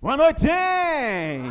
[0.00, 1.48] Boa noite, gente!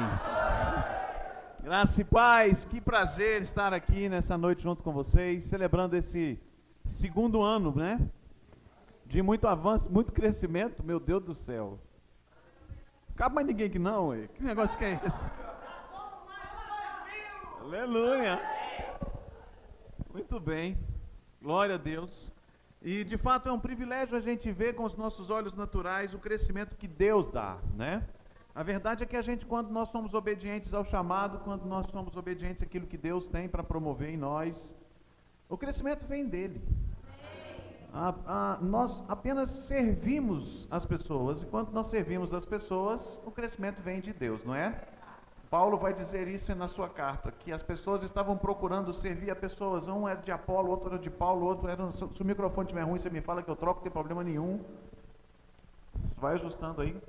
[1.62, 6.40] Graça e paz, que prazer estar aqui nessa noite junto com vocês, celebrando esse
[6.86, 8.00] segundo ano, né?
[9.06, 11.78] De muito avanço, muito crescimento, meu Deus do céu.
[13.18, 14.30] Cabe mais ninguém aqui não, ué.
[14.34, 15.14] que negócio que é esse?
[17.60, 18.40] Aleluia!
[20.14, 20.78] Muito bem,
[21.42, 22.32] glória a Deus.
[22.82, 26.18] E de fato é um privilégio a gente ver com os nossos olhos naturais o
[26.18, 28.08] crescimento que Deus dá, né?
[28.58, 32.18] A verdade é que a gente, quando nós somos obedientes ao chamado, quando nós somos
[32.18, 34.76] obedientes àquilo que Deus tem para promover em nós,
[35.48, 36.60] o crescimento vem dele.
[37.94, 43.80] A, a, nós apenas servimos as pessoas, e quando nós servimos as pessoas, o crescimento
[43.80, 44.88] vem de Deus, não é?
[45.52, 49.88] Paulo vai dizer isso na sua carta, que as pessoas estavam procurando servir a pessoas,
[49.88, 51.92] um era de Apolo, outro era de Paulo, outro era.
[51.92, 54.60] Se o microfone estiver ruim, você me fala que eu troco, não tem problema nenhum.
[56.18, 57.00] Vai ajustando aí.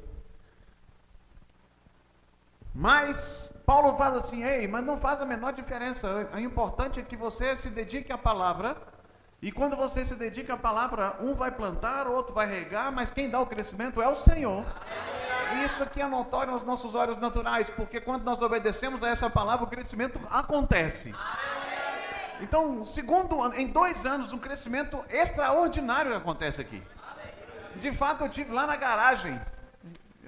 [2.79, 6.29] Mas Paulo fala assim: ei, mas não faz a menor diferença.
[6.33, 8.77] O importante é que você se dedique à palavra.
[9.43, 13.29] E quando você se dedica à palavra, um vai plantar, outro vai regar, mas quem
[13.29, 14.65] dá o crescimento é o Senhor.
[15.55, 19.29] E isso aqui é notório aos nossos olhos naturais, porque quando nós obedecemos a essa
[19.29, 21.13] palavra, o crescimento acontece.
[22.41, 26.81] Então, segundo, em dois anos, um crescimento extraordinário acontece aqui.
[27.77, 29.41] De fato, eu tive lá na garagem,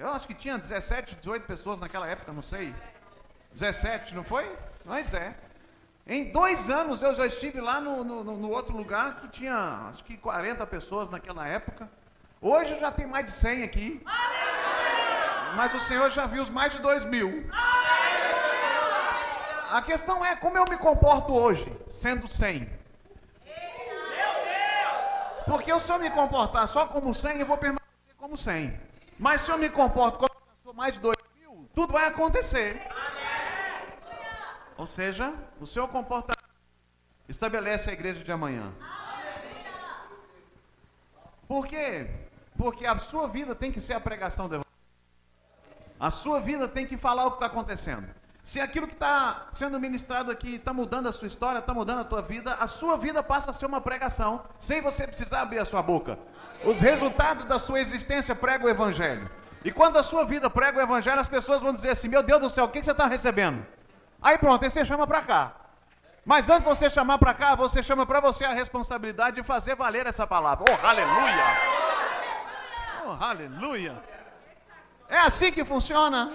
[0.01, 2.73] eu acho que tinha 17, 18 pessoas naquela época, não sei.
[3.53, 4.51] 17, não foi?
[4.83, 5.35] Mas é.
[6.07, 10.03] Em dois anos eu já estive lá no, no, no, outro lugar que tinha acho
[10.03, 11.87] que 40 pessoas naquela época.
[12.41, 14.03] Hoje já tem mais de 100 aqui.
[15.55, 17.47] Mas o Senhor já viu os mais de 2 mil.
[19.69, 22.67] A questão é como eu me comporto hoje, sendo 100.
[25.45, 28.90] Porque se eu me comportar só como 100, eu vou permanecer como 100.
[29.21, 32.81] Mas se eu me comporto como mais de dois mil, tudo vai acontecer.
[34.75, 36.49] Ou seja, o seu comportamento
[37.29, 38.73] estabelece a igreja de amanhã.
[41.47, 42.09] Por quê?
[42.57, 44.65] Porque a sua vida tem que ser a pregação do Evangelho.
[45.99, 48.09] A sua vida tem que falar o que está acontecendo.
[48.43, 52.05] Se aquilo que está sendo ministrado aqui está mudando a sua história, está mudando a
[52.05, 55.65] tua vida, a sua vida passa a ser uma pregação, sem você precisar abrir a
[55.65, 56.17] sua boca.
[56.63, 59.29] Os resultados da sua existência pregam o Evangelho.
[59.63, 62.41] E quando a sua vida prega o Evangelho, as pessoas vão dizer assim: Meu Deus
[62.41, 63.65] do céu, o que você está recebendo?
[64.21, 65.53] Aí pronto, aí você chama para cá.
[66.23, 69.75] Mas antes de você chamar para cá, você chama para você a responsabilidade de fazer
[69.75, 70.65] valer essa palavra.
[70.69, 71.45] Oh, aleluia!
[73.05, 74.03] Oh, aleluia!
[75.09, 76.31] É assim que funciona.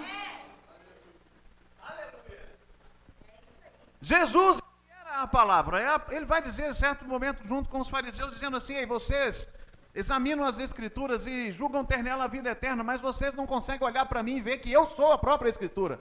[4.01, 4.61] Jesus
[5.01, 5.81] era a palavra.
[5.81, 9.47] É ele vai dizer em certo momento, junto com os fariseus, dizendo assim: Ei, vocês
[9.97, 14.05] examinam as escrituras e julgam ter nela a vida eterna, mas vocês não conseguem olhar
[14.05, 15.99] para mim e ver que eu sou a própria escritura.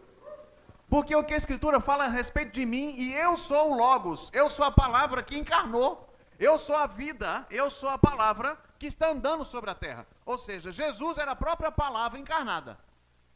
[0.87, 4.31] Porque o que a escritura fala a respeito de mim e eu sou o logos,
[4.35, 8.87] eu sou a palavra que encarnou, eu sou a vida, eu sou a palavra que
[8.87, 10.07] está andando sobre a terra.
[10.27, 12.79] Ou seja, Jesus era a própria palavra encarnada.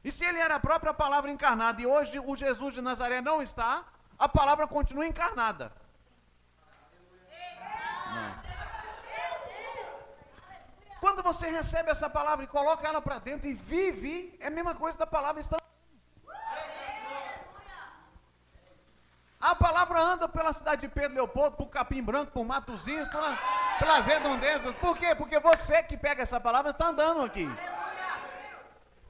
[0.05, 3.43] E se ele era a própria palavra encarnada e hoje o Jesus de Nazaré não
[3.43, 3.85] está,
[4.19, 5.73] a palavra continua encarnada.
[8.15, 8.50] Não.
[11.01, 14.75] Quando você recebe essa palavra e coloca ela para dentro e vive, é a mesma
[14.75, 15.59] coisa da palavra estar.
[19.41, 23.39] A palavra anda pela cidade de Pedro Leopoldo, por Capim Branco, por Matozinhos, pela,
[23.79, 24.75] pelas redondezas.
[24.75, 25.15] Por quê?
[25.15, 27.49] Porque você que pega essa palavra está andando aqui.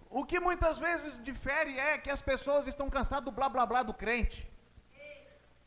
[0.08, 3.82] O que muitas vezes difere é que as pessoas estão cansadas do blá blá blá
[3.82, 4.48] do crente.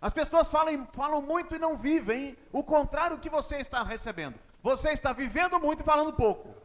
[0.02, 4.40] As pessoas falam, falam muito e não vivem o contrário que você está recebendo.
[4.64, 6.56] Você está vivendo muito e falando pouco.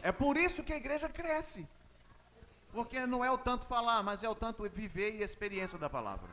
[0.00, 1.68] É por isso que a igreja cresce.
[2.72, 6.30] Porque não é o tanto falar, mas é o tanto viver e experiência da palavra.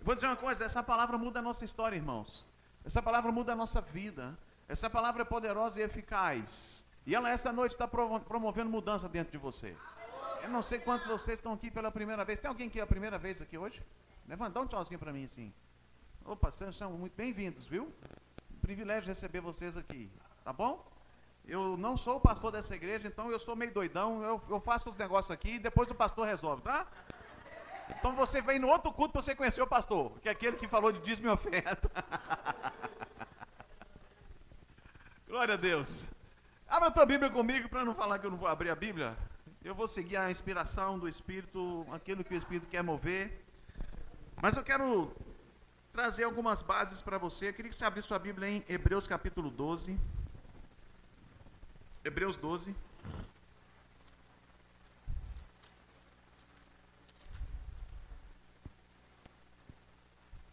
[0.00, 2.46] Vou dizer uma coisa: essa palavra muda a nossa história, irmãos.
[2.84, 4.38] Essa palavra muda a nossa vida.
[4.68, 6.84] Essa palavra é poderosa e eficaz.
[7.04, 9.76] E ela, essa noite, está promovendo mudança dentro de você.
[10.42, 12.38] Eu não sei quantos de vocês estão aqui pela primeira vez.
[12.38, 13.82] Tem alguém que é a primeira vez aqui hoje?
[14.28, 15.52] Levanta, um tchauzinho para mim assim.
[16.24, 17.92] Opa, são muito bem-vindos, viu?
[18.64, 20.10] Privilégio receber vocês aqui,
[20.42, 20.82] tá bom?
[21.46, 24.88] Eu não sou o pastor dessa igreja, então eu sou meio doidão, eu, eu faço
[24.88, 26.86] os negócios aqui e depois o pastor resolve, tá?
[27.90, 30.66] Então você vem no outro culto para você conhecer o pastor, que é aquele que
[30.66, 31.90] falou de dízimo e oferta.
[35.28, 36.08] Glória a Deus.
[36.66, 39.14] Abra a tua Bíblia comigo para não falar que eu não vou abrir a Bíblia.
[39.62, 43.44] Eu vou seguir a inspiração do Espírito, aquilo que o Espírito quer mover.
[44.40, 45.14] Mas eu quero
[45.94, 47.48] trazer algumas bases para você.
[47.48, 49.96] Eu queria que você abrisse sua Bíblia em Hebreus capítulo 12.
[52.04, 52.74] Hebreus 12.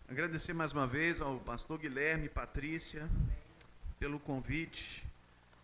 [0.08, 3.10] Agradecer mais uma vez ao pastor Guilherme e Patrícia
[3.98, 5.04] pelo convite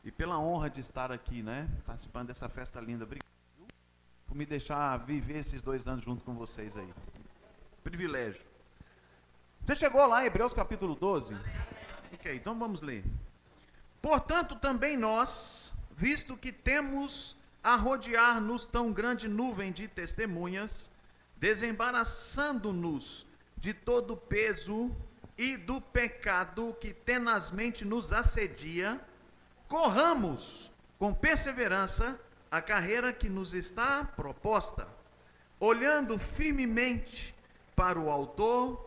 [0.04, 1.70] e pela honra de estar aqui, né?
[1.86, 3.04] Participando dessa festa linda.
[3.04, 3.28] Obrigado
[4.26, 6.92] por me deixar viver esses dois anos junto com vocês aí.
[7.84, 8.47] Privilégio.
[9.68, 11.36] Você chegou lá em Hebreus capítulo 12?
[12.14, 13.04] Ok, então vamos ler.
[14.02, 20.90] Portanto, também nós, visto que temos a rodear-nos tão grande nuvem de testemunhas,
[21.36, 23.28] desembaraçando-nos
[23.58, 24.90] de todo o peso
[25.38, 29.02] e do pecado que tenazmente nos assedia,
[29.68, 32.18] corramos com perseverança
[32.50, 34.88] a carreira que nos está proposta,
[35.60, 37.36] olhando firmemente
[37.76, 38.87] para o Autor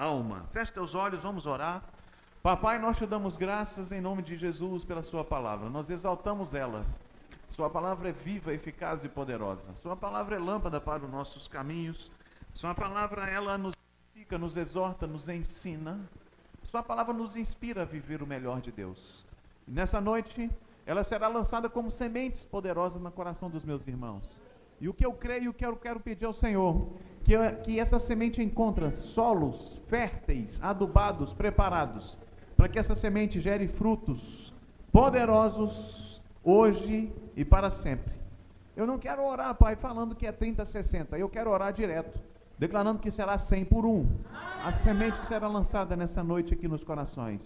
[0.00, 0.46] alma.
[0.52, 1.82] Feche teus olhos, vamos orar.
[2.42, 6.86] Papai, nós te damos graças em nome de Jesus pela Sua palavra, nós exaltamos ela.
[7.50, 9.74] Sua palavra é viva, eficaz e poderosa.
[9.74, 12.10] Sua palavra é lâmpada para os nossos caminhos.
[12.54, 13.74] Sua palavra, ela nos
[14.14, 16.00] edifica, nos exorta, nos ensina.
[16.62, 19.26] Sua palavra nos inspira a viver o melhor de Deus.
[19.68, 20.50] E nessa noite,
[20.86, 24.40] ela será lançada como sementes poderosas no coração dos meus irmãos.
[24.80, 26.88] E o que eu creio, o que eu quero pedir ao Senhor,
[27.30, 32.18] que, que essa semente encontre solos férteis, adubados, preparados,
[32.56, 34.52] para que essa semente gere frutos
[34.90, 38.12] poderosos hoje e para sempre.
[38.76, 41.16] Eu não quero orar, Pai, falando que é 30, 60.
[41.18, 42.18] Eu quero orar direto
[42.58, 44.06] declarando que será 100 por um.
[44.64, 47.40] A semente que será lançada nessa noite aqui nos corações.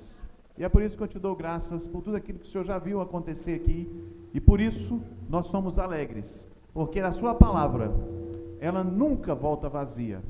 [0.56, 2.64] E é por isso que eu te dou graças por tudo aquilo que o Senhor
[2.64, 3.88] já viu acontecer aqui.
[4.32, 6.48] E por isso nós somos alegres.
[6.72, 7.92] Porque a Sua palavra,
[8.60, 10.22] ela nunca volta vazia.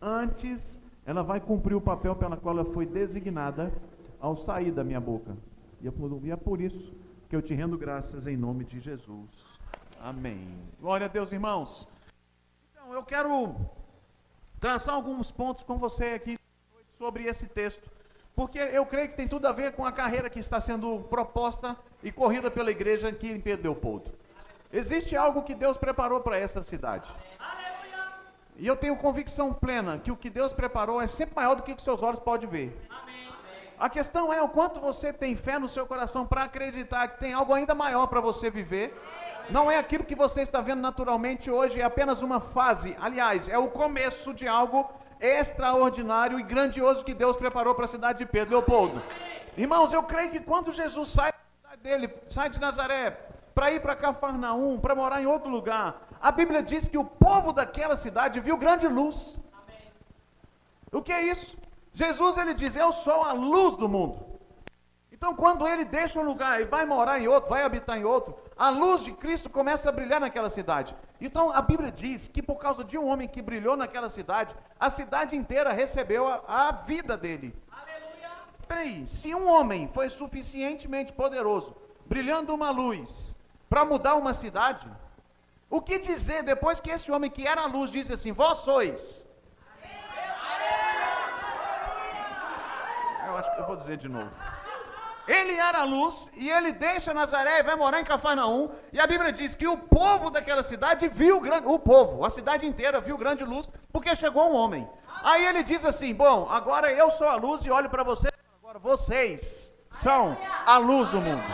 [0.00, 3.72] Antes, ela vai cumprir o papel pela qual ela foi designada
[4.20, 5.36] ao sair da minha boca.
[5.80, 6.94] E é por, e é por isso
[7.28, 9.30] que eu te rendo graças em nome de Jesus.
[10.00, 10.48] Amém.
[10.80, 11.88] Glória a Deus, irmãos.
[12.72, 13.54] Então, eu quero
[14.60, 16.38] traçar alguns pontos com você aqui
[16.98, 17.90] sobre esse texto,
[18.34, 21.76] porque eu creio que tem tudo a ver com a carreira que está sendo proposta
[22.02, 24.12] e corrida pela igreja aqui em Pedro Leopoldo.
[24.72, 27.12] Existe algo que Deus preparou para essa cidade.
[28.62, 31.72] E eu tenho convicção plena que o que Deus preparou é sempre maior do que
[31.72, 32.88] os seus olhos podem ver.
[33.76, 37.32] A questão é o quanto você tem fé no seu coração para acreditar que tem
[37.32, 38.96] algo ainda maior para você viver
[39.50, 42.96] não é aquilo que você está vendo naturalmente hoje, é apenas uma fase.
[43.00, 44.88] Aliás, é o começo de algo
[45.20, 49.02] extraordinário e grandioso que Deus preparou para a cidade de Pedro Leopoldo.
[49.56, 51.32] Irmãos, eu creio que quando Jesus sai
[51.82, 53.10] dele, sai de Nazaré,
[53.52, 57.52] para ir para Cafarnaum, para morar em outro lugar, a Bíblia diz que o povo
[57.52, 59.40] daquela cidade viu grande luz.
[60.92, 61.56] O que é isso?
[61.92, 64.32] Jesus ele diz: Eu sou a luz do mundo.
[65.10, 68.36] Então, quando ele deixa um lugar e vai morar em outro, vai habitar em outro,
[68.56, 70.96] a luz de Cristo começa a brilhar naquela cidade.
[71.20, 74.90] Então, a Bíblia diz que por causa de um homem que brilhou naquela cidade, a
[74.90, 77.54] cidade inteira recebeu a, a vida dele.
[77.70, 78.30] Aleluia!
[78.66, 83.36] Peraí, se um homem foi suficientemente poderoso, brilhando uma luz,
[83.68, 84.88] para mudar uma cidade,
[85.76, 89.26] o que dizer depois que esse homem que era a luz disse assim: Vós sois.
[93.26, 94.30] Eu acho que eu vou dizer de novo.
[95.26, 98.70] Ele era a luz e ele deixa Nazaré e vai morar em Cafarnaum.
[98.92, 102.66] E a Bíblia diz que o povo daquela cidade viu grande, o povo, a cidade
[102.66, 104.86] inteira viu grande luz, porque chegou um homem.
[105.22, 108.78] Aí ele diz assim: Bom, agora eu sou a luz e olho para vocês, agora
[108.78, 110.36] vocês são
[110.66, 111.44] a luz do mundo.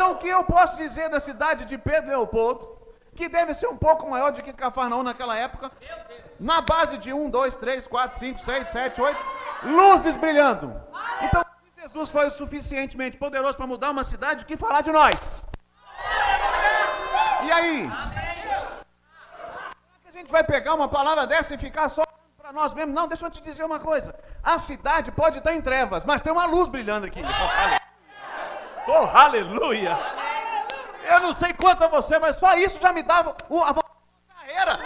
[0.00, 2.74] Então o que eu posso dizer da cidade de Pedro Leopoldo,
[3.14, 5.70] que deve ser um pouco maior do que Cafarnaum naquela época,
[6.40, 9.18] na base de 1, 2, 3, 4, 5, 6, 7, 8,
[9.62, 10.74] luzes brilhando.
[11.20, 11.44] Então
[11.82, 15.44] Jesus foi o suficientemente poderoso para mudar uma cidade, o que falar de nós?
[17.44, 17.82] E aí?
[17.82, 18.10] Será
[20.02, 22.04] que a gente vai pegar uma palavra dessa e ficar só
[22.38, 22.94] para nós mesmos?
[22.94, 24.18] Não, deixa eu te dizer uma coisa.
[24.42, 27.20] A cidade pode estar em trevas, mas tem uma luz brilhando aqui.
[28.86, 29.96] Oh, aleluia!
[31.02, 34.78] Eu não sei quanto a você, mas só isso já me dava a carreira.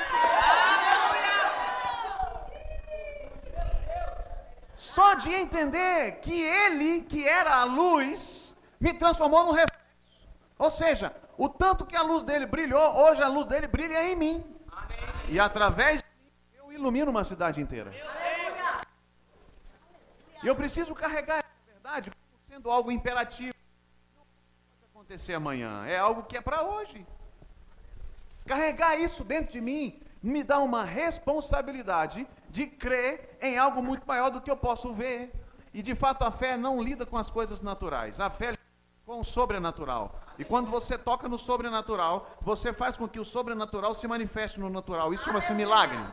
[4.75, 9.85] Só de entender que ele, que era a luz, me transformou num reflexo.
[10.59, 14.15] Ou seja, o tanto que a luz dele brilhou, hoje a luz dele brilha em
[14.15, 14.45] mim.
[14.71, 14.99] Amém.
[15.29, 17.93] E através de mim, eu ilumino uma cidade inteira.
[20.43, 23.54] E eu preciso carregar essa verdade como sendo algo imperativo.
[25.15, 27.07] Acontecer amanhã, é algo que é para hoje.
[28.45, 34.29] Carregar isso dentro de mim me dá uma responsabilidade de crer em algo muito maior
[34.29, 35.33] do que eu posso ver.
[35.73, 38.59] E de fato a fé não lida com as coisas naturais, a fé lida
[39.07, 40.21] com o sobrenatural.
[40.37, 44.69] E quando você toca no sobrenatural, você faz com que o sobrenatural se manifeste no
[44.69, 45.15] natural.
[45.15, 46.05] Isso chama-se milagre.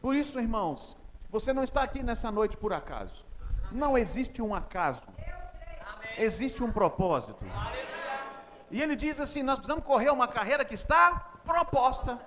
[0.00, 0.96] Por isso, irmãos,
[1.28, 3.26] você não está aqui nessa noite por acaso.
[3.70, 5.02] Não existe um acaso.
[6.18, 7.44] Existe um propósito.
[8.70, 12.20] E ele diz assim: nós precisamos correr uma carreira que está proposta.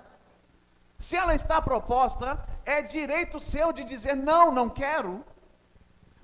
[0.98, 5.24] Se ela está proposta, é direito seu de dizer não, não quero.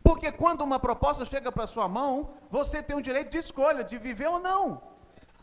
[0.02, 3.98] Porque quando uma proposta chega para sua mão, você tem o direito de escolha de
[3.98, 4.80] viver ou não.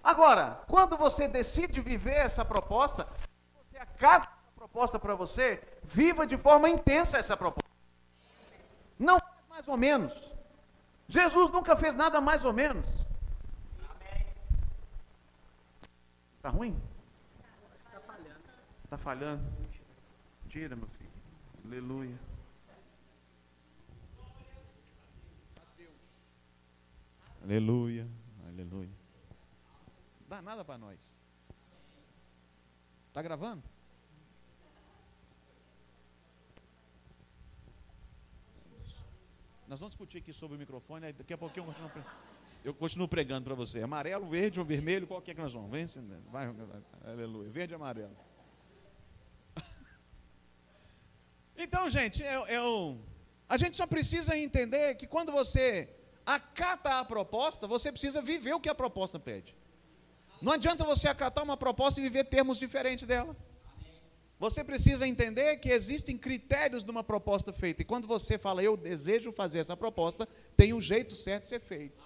[0.03, 3.07] Agora, quando você decide viver essa proposta,
[3.59, 7.69] você acata a proposta para você, viva de forma intensa essa proposta.
[8.97, 9.17] Não
[9.49, 10.34] mais ou menos.
[11.07, 12.85] Jesus nunca fez nada mais ou menos.
[16.37, 16.79] Está ruim?
[17.85, 18.39] Está falhando.
[18.83, 19.43] Está falhando.
[20.49, 21.11] Tira, meu filho.
[21.65, 22.19] Aleluia.
[27.43, 28.07] Aleluia.
[28.47, 28.89] Aleluia.
[30.27, 30.99] Dá nada para nós.
[33.07, 33.63] Está gravando?
[39.67, 42.05] Nós vamos discutir aqui sobre o microfone, daqui a pouquinho eu continuo,
[42.63, 43.81] eu continuo pregando para você.
[43.81, 45.71] Amarelo, verde ou vermelho, qual que é que nós vamos?
[45.71, 45.87] Vem,
[46.31, 46.53] vai,
[47.03, 47.49] aleluia.
[47.49, 48.15] Verde e amarelo.
[51.57, 52.99] Então, gente, eu, eu,
[53.47, 55.89] a gente só precisa entender que quando você
[56.25, 59.55] acata a proposta, você precisa viver o que a proposta pede.
[60.41, 63.35] Não adianta você acatar uma proposta e viver termos diferentes dela.
[64.37, 67.81] Você precisa entender que existem critérios de uma proposta feita.
[67.81, 70.27] E quando você fala, eu desejo fazer essa proposta,
[70.57, 72.01] tem um jeito certo de ser feito.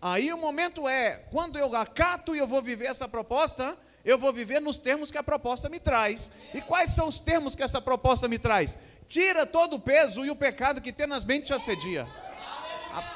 [0.00, 4.32] Aí o momento é, quando eu acato e eu vou viver essa proposta, eu vou
[4.32, 6.32] viver nos termos que a proposta me traz.
[6.52, 8.76] E quais são os termos que essa proposta me traz?
[9.06, 12.08] Tira todo o peso e o pecado que tenazmente te assedia.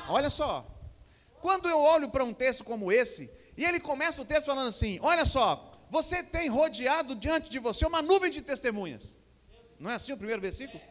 [0.08, 0.64] Olha só.
[1.40, 4.98] Quando eu olho para um texto como esse, e ele começa o texto falando assim:
[5.02, 9.16] Olha só, você tem rodeado diante de você uma nuvem de testemunhas.
[9.78, 10.82] Não é assim o primeiro versículo?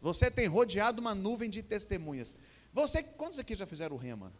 [0.00, 2.34] Você tem rodeado uma nuvem de testemunhas.
[2.72, 4.32] Você, quantos aqui já fizeram o rema?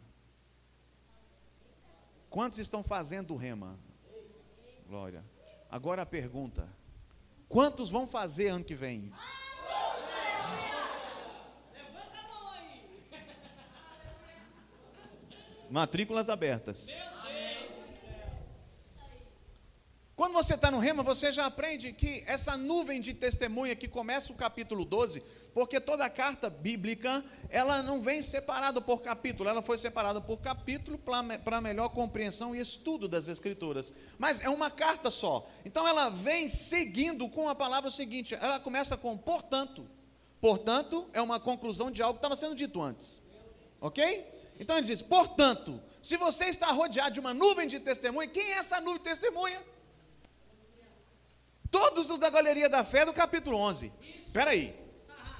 [2.29, 3.79] Quantos estão fazendo o rema?
[4.87, 5.23] Glória.
[5.69, 6.67] Agora a pergunta:
[7.47, 9.13] quantos vão fazer ano que vem?
[15.69, 16.89] Matrículas abertas.
[20.15, 24.31] Quando você está no rema, você já aprende que essa nuvem de testemunha que começa
[24.31, 25.23] o capítulo 12,
[25.55, 30.39] porque toda a carta bíblica, ela não vem separada por capítulo, ela foi separada por
[30.39, 33.91] capítulo para melhor compreensão e estudo das escrituras.
[34.19, 35.47] Mas é uma carta só.
[35.65, 39.83] Então ela vem seguindo com a palavra seguinte, ela começa com portanto.
[40.39, 43.23] Portanto, é uma conclusão de algo que estava sendo dito antes.
[43.81, 44.27] OK?
[44.59, 48.57] Então ele diz: "Portanto, se você está rodeado de uma nuvem de testemunha, quem é
[48.57, 49.72] essa nuvem de testemunha?
[51.73, 53.91] Todos os da galeria da fé do capítulo 11.
[54.19, 54.79] Espera aí.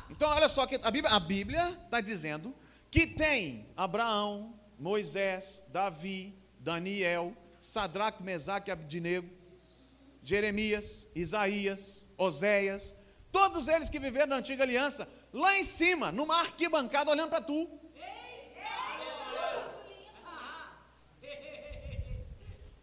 [0.10, 2.56] Então, olha só, que a Bíblia está dizendo
[2.90, 9.30] que tem Abraão, Moisés, Davi, Daniel, Sadraque, Mesaque, Abdinego,
[10.24, 12.96] Jeremias, Isaías, Oséias,
[13.32, 17.70] todos eles que viveram na antiga aliança, lá em cima, numa arquibancada, olhando para tu.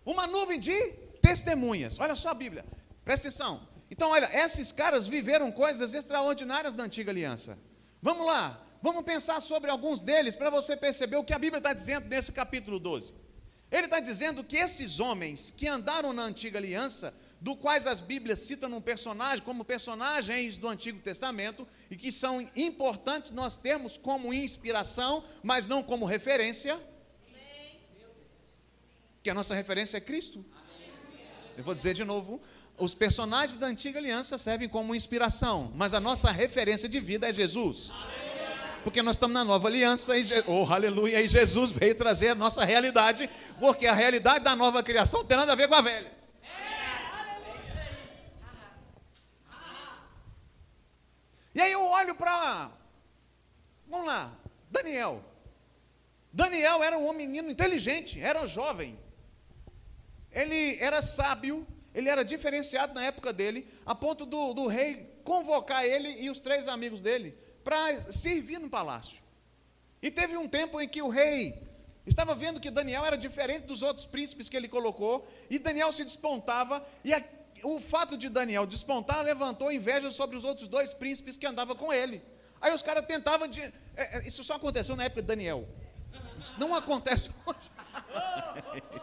[0.07, 1.99] Uma nuvem de testemunhas.
[1.99, 2.65] Olha só a Bíblia.
[3.11, 3.67] Presta atenção.
[3.91, 7.59] Então, olha, esses caras viveram coisas extraordinárias na antiga aliança.
[8.01, 11.73] Vamos lá, vamos pensar sobre alguns deles para você perceber o que a Bíblia está
[11.73, 13.13] dizendo nesse capítulo 12.
[13.69, 18.39] Ele está dizendo que esses homens que andaram na antiga aliança, do quais as Bíblias
[18.39, 24.33] citam um personagem, como personagens do Antigo Testamento, e que são importantes nós termos como
[24.33, 26.81] inspiração, mas não como referência.
[29.21, 30.45] Que a nossa referência é Cristo.
[31.61, 32.41] Eu vou dizer de novo:
[32.81, 37.33] os personagens da antiga aliança servem como inspiração, mas a nossa referência de vida é
[37.33, 37.93] Jesus.
[38.83, 42.65] Porque nós estamos na nova aliança e, oh, aleluia, e Jesus veio trazer a nossa
[42.65, 46.11] realidade, porque a realidade da nova criação tem nada a ver com a velha.
[51.55, 52.71] E aí eu olho para,
[53.87, 54.35] vamos lá,
[54.71, 55.23] Daniel.
[56.33, 58.99] Daniel era um menino inteligente, era jovem.
[60.33, 65.85] Ele era sábio, ele era diferenciado na época dele, a ponto do, do rei convocar
[65.85, 69.19] ele e os três amigos dele para servir no palácio.
[70.03, 71.63] E teve um tempo em que o rei
[72.07, 76.05] estava vendo que Daniel era diferente dos outros príncipes que ele colocou, e Daniel se
[76.05, 77.23] despontava, e a,
[77.65, 81.93] o fato de Daniel despontar levantou inveja sobre os outros dois príncipes que andavam com
[81.93, 82.23] ele.
[82.61, 83.61] Aí os caras tentavam de.
[83.61, 85.69] É, é, isso só aconteceu na época de Daniel.
[86.59, 87.71] Não acontece hoje.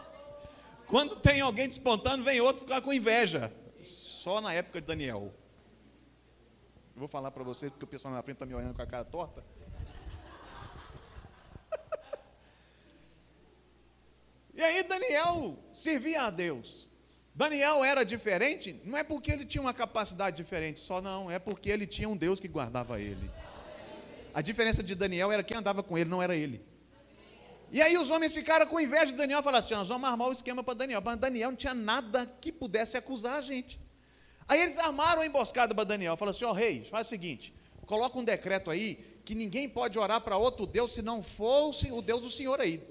[0.88, 3.52] Quando tem alguém despontando, vem outro ficar com inveja.
[3.84, 5.34] Só na época de Daniel.
[6.94, 8.86] Eu vou falar para vocês, porque o pessoal na frente está me olhando com a
[8.86, 9.44] cara torta.
[14.54, 16.88] e aí Daniel servia a Deus.
[17.34, 21.70] Daniel era diferente, não é porque ele tinha uma capacidade diferente, só não, é porque
[21.70, 23.30] ele tinha um Deus que guardava ele.
[24.34, 26.60] A diferença de Daniel era quem andava com ele, não era ele.
[27.70, 30.28] E aí os homens ficaram com inveja de Daniel e falaram assim: nós vamos armar
[30.28, 31.02] o esquema para Daniel.
[31.04, 33.78] Mas Daniel não tinha nada que pudesse acusar a gente.
[34.48, 36.16] Aí eles armaram a emboscada para Daniel.
[36.16, 37.54] Falaram assim: ó, oh, rei, faz o seguinte:
[37.86, 42.00] coloca um decreto aí que ninguém pode orar para outro Deus se não fosse o
[42.00, 42.82] Deus do Senhor aí.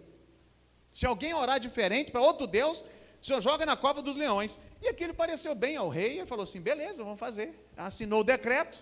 [0.94, 2.84] Se alguém orar diferente para outro Deus,
[3.22, 4.60] o senhor joga na cova dos leões.
[4.82, 6.20] E aquilo pareceu bem ao rei.
[6.20, 7.54] Ele falou assim: beleza, vamos fazer.
[7.76, 8.82] Assinou o decreto.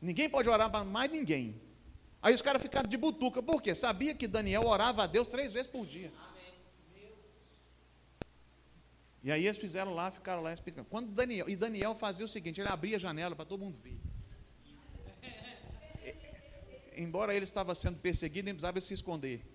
[0.00, 1.60] Ninguém pode orar para mais ninguém.
[2.26, 3.40] Aí os caras ficaram de butuca.
[3.40, 3.72] Por quê?
[3.72, 6.12] Sabia que Daniel orava a Deus três vezes por dia.
[9.22, 10.88] E aí eles fizeram lá, ficaram lá explicando.
[10.90, 14.00] Quando Daniel, e Daniel fazia o seguinte, ele abria a janela para todo mundo ver.
[16.96, 19.46] Embora ele estava sendo perseguido, ele precisava se esconder.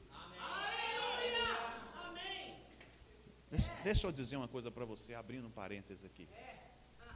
[3.50, 6.26] Deixa, deixa eu dizer uma coisa para você, abrindo um parênteses aqui.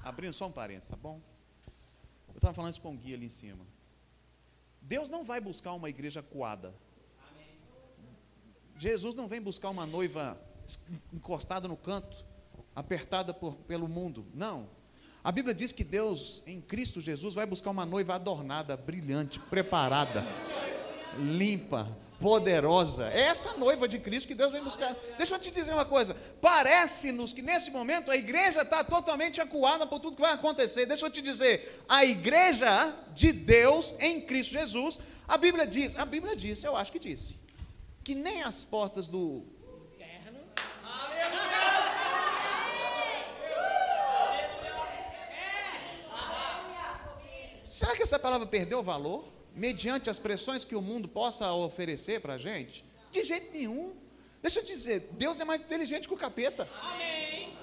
[0.04, 1.22] Abrindo só um parênteses, tá bom?
[2.28, 3.66] Eu estava falando isso com o Gui ali em cima.
[4.88, 6.74] Deus não vai buscar uma igreja coada.
[8.78, 10.40] Jesus não vem buscar uma noiva
[11.12, 12.24] encostada no canto,
[12.76, 14.26] apertada por, pelo mundo.
[14.34, 14.70] Não.
[15.24, 20.24] A Bíblia diz que Deus, em Cristo Jesus, vai buscar uma noiva adornada, brilhante, preparada,
[21.18, 23.10] limpa, poderosa.
[23.10, 24.96] É essa noiva de Cristo que Deus vem buscar.
[25.18, 26.16] Deixa eu te dizer uma coisa.
[26.42, 30.86] Parece-nos que nesse momento a igreja está totalmente acuada por tudo que vai acontecer.
[30.86, 36.06] Deixa eu te dizer, a igreja de Deus em Cristo Jesus, a Bíblia diz, a
[36.06, 37.36] Bíblia disse, eu acho que disse,
[38.04, 39.56] que nem as portas do
[47.76, 49.35] Será que essa palavra perdeu valor?
[49.56, 52.86] Mediante as pressões que o mundo possa oferecer para a gente?
[53.12, 53.96] De jeito nenhum.
[54.42, 56.70] Deixa eu dizer, Deus é mais inteligente que o capeta.
[56.82, 57.56] Amém.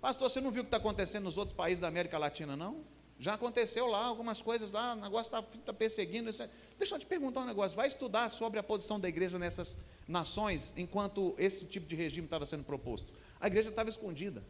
[0.00, 2.84] Pastor, você não viu o que está acontecendo nos outros países da América Latina, não?
[3.20, 6.28] Já aconteceu lá algumas coisas lá, o negócio está tá perseguindo.
[6.28, 6.42] Isso.
[6.76, 7.76] Deixa eu te perguntar um negócio.
[7.76, 9.78] Vai estudar sobre a posição da igreja nessas
[10.08, 13.12] nações enquanto esse tipo de regime estava sendo proposto.
[13.40, 14.42] A igreja estava escondida.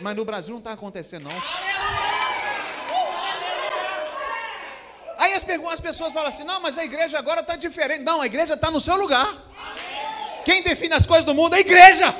[0.00, 2.19] Mas no Brasil não está acontecendo, não.
[5.20, 8.02] Aí as, as pessoas falam assim: não, mas a igreja agora está diferente.
[8.02, 9.28] Não, a igreja está no seu lugar.
[9.28, 10.42] Amém.
[10.46, 12.14] Quem define as coisas do mundo é a igreja.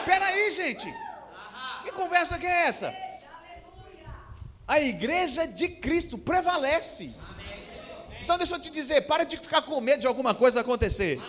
[0.00, 0.92] Espera aí, gente.
[1.84, 2.92] Que conversa que é essa?
[4.66, 7.14] A igreja de Cristo prevalece.
[8.22, 11.20] Então deixa eu te dizer, para de ficar com medo de alguma coisa acontecer.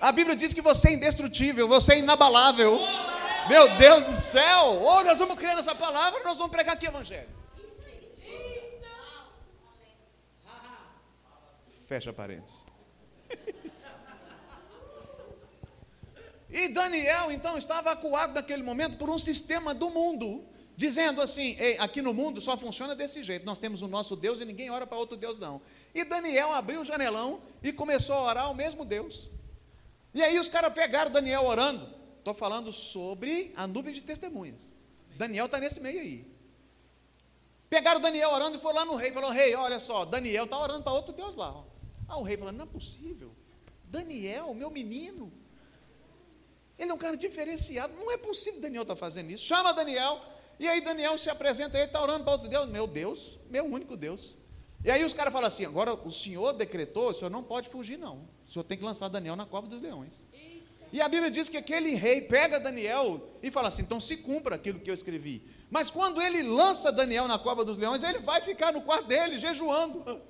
[0.00, 2.78] A Bíblia diz que você é indestrutível, você é inabalável.
[3.48, 4.82] Meu Deus do céu!
[4.82, 7.45] Ou nós vamos crer nessa palavra, nós vamos pregar aqui o evangelho.
[11.86, 12.64] Fecha parênteses.
[16.50, 20.44] e Daniel, então, estava acuado naquele momento por um sistema do mundo,
[20.76, 23.46] dizendo assim: aqui no mundo só funciona desse jeito.
[23.46, 25.62] Nós temos o nosso Deus e ninguém ora para outro Deus, não.
[25.94, 29.30] E Daniel abriu o janelão e começou a orar ao mesmo Deus.
[30.12, 31.88] E aí os caras pegaram Daniel orando.
[32.18, 34.72] Estou falando sobre a nuvem de testemunhas.
[35.16, 36.36] Daniel está nesse meio aí.
[37.70, 39.12] Pegaram Daniel orando e foram lá no rei.
[39.12, 41.52] Falou: Rei, olha só, Daniel está orando para outro Deus lá.
[41.52, 41.75] Ó.
[42.08, 43.32] Ah, o rei falou: não é possível.
[43.84, 45.32] Daniel, meu menino.
[46.78, 47.94] Ele é um cara diferenciado.
[47.94, 49.44] Não é possível Daniel estar tá fazendo isso.
[49.44, 50.20] Chama Daniel.
[50.58, 52.68] E aí Daniel se apresenta, ele está orando para outro Deus.
[52.68, 54.36] Meu Deus, meu único Deus.
[54.84, 57.98] E aí os caras falam assim: agora o senhor decretou, o senhor não pode fugir,
[57.98, 58.28] não.
[58.46, 60.12] O senhor tem que lançar Daniel na cova dos leões.
[60.92, 64.54] E a Bíblia diz que aquele rei pega Daniel e fala assim: então se cumpra
[64.54, 65.42] aquilo que eu escrevi.
[65.70, 69.38] Mas quando ele lança Daniel na cova dos leões, ele vai ficar no quarto dele,
[69.38, 70.20] jejuando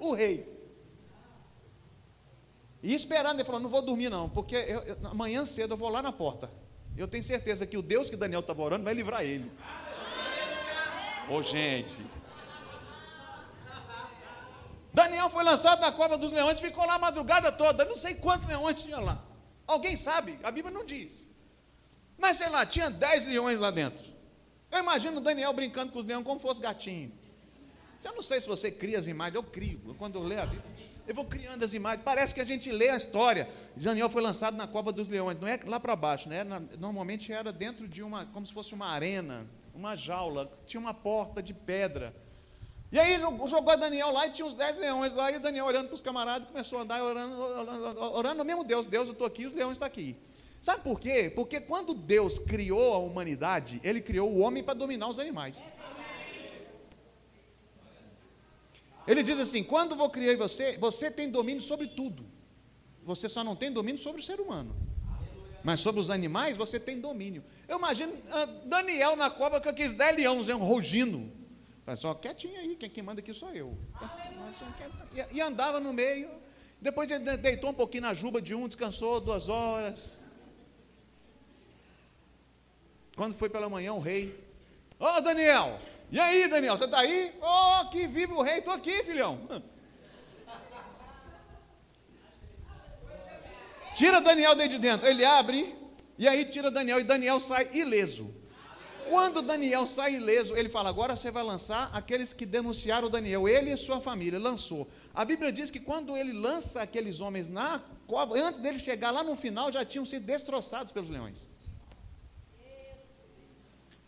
[0.00, 0.48] o rei.
[2.82, 5.88] E esperando, ele falou: não vou dormir não, porque eu, eu, amanhã cedo eu vou
[5.88, 6.50] lá na porta.
[6.96, 9.50] Eu tenho certeza que o Deus que Daniel estava orando vai livrar ele.
[11.28, 12.04] Ô oh, gente.
[14.92, 17.84] Daniel foi lançado na cova dos leões, ficou lá a madrugada toda.
[17.84, 19.24] Não sei quantos leões tinha lá.
[19.66, 20.38] Alguém sabe?
[20.42, 21.28] A Bíblia não diz.
[22.18, 24.04] Mas sei lá, tinha 10 leões lá dentro.
[24.70, 27.12] Eu imagino Daniel brincando com os leões como fosse gatinho.
[28.02, 29.94] Eu não sei se você cria as imagens, eu crio.
[29.98, 30.64] Quando eu leio a Bíblia,
[31.06, 32.02] eu vou criando as imagens.
[32.04, 33.48] Parece que a gente lê a história.
[33.76, 35.38] Daniel foi lançado na cova dos leões.
[35.40, 36.44] Não é lá para baixo, né?
[36.78, 40.50] normalmente era dentro de uma, como se fosse uma arena, uma jaula.
[40.66, 42.14] Tinha uma porta de pedra.
[42.92, 45.94] E aí jogou Daniel lá e tinha uns dez leões lá, e Daniel olhando para
[45.94, 49.54] os camaradas, começou a andar orando, orando, orando, mesmo Deus, Deus, eu estou aqui, os
[49.54, 50.16] leões estão aqui.
[50.60, 51.30] Sabe por quê?
[51.32, 55.56] Porque quando Deus criou a humanidade, Ele criou o homem para dominar os animais.
[59.06, 62.24] Ele diz assim: quando vou criar você, você tem domínio sobre tudo.
[63.02, 64.74] Você só não tem domínio sobre o ser humano.
[65.62, 67.44] Mas sobre os animais você tem domínio.
[67.68, 71.30] Eu imagino uh, Daniel na cova com aqueles dez leões, um rugindo.
[71.84, 73.76] Falei, só quietinho aí, quem, quem manda aqui sou eu.
[75.14, 76.30] E, e, andava no meio.
[76.80, 80.18] Depois ele deitou um pouquinho na juba de um, descansou duas horas.
[83.14, 84.38] Quando foi pela manhã, o rei.
[84.98, 85.78] Ô oh, Daniel!
[86.12, 87.32] E aí, Daniel, você está aí?
[87.40, 89.38] Oh, que vive o rei, estou aqui, filhão.
[93.94, 95.06] Tira Daniel daí de dentro.
[95.06, 95.74] Ele abre,
[96.18, 98.34] e aí tira Daniel, e Daniel sai ileso.
[99.08, 103.72] Quando Daniel sai ileso, ele fala: agora você vai lançar aqueles que denunciaram Daniel, ele
[103.72, 104.88] e sua família, lançou.
[105.14, 109.22] A Bíblia diz que quando ele lança aqueles homens na cova, antes dele chegar lá
[109.22, 111.48] no final, já tinham sido destroçados pelos leões.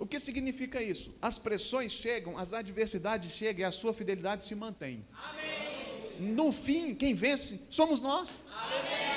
[0.02, 1.14] O que significa isso?
[1.22, 5.06] As pressões chegam, as adversidades chegam e a sua fidelidade se mantém.
[5.30, 6.32] Amém.
[6.34, 8.42] No fim, quem vence somos nós.
[8.52, 9.12] Amém.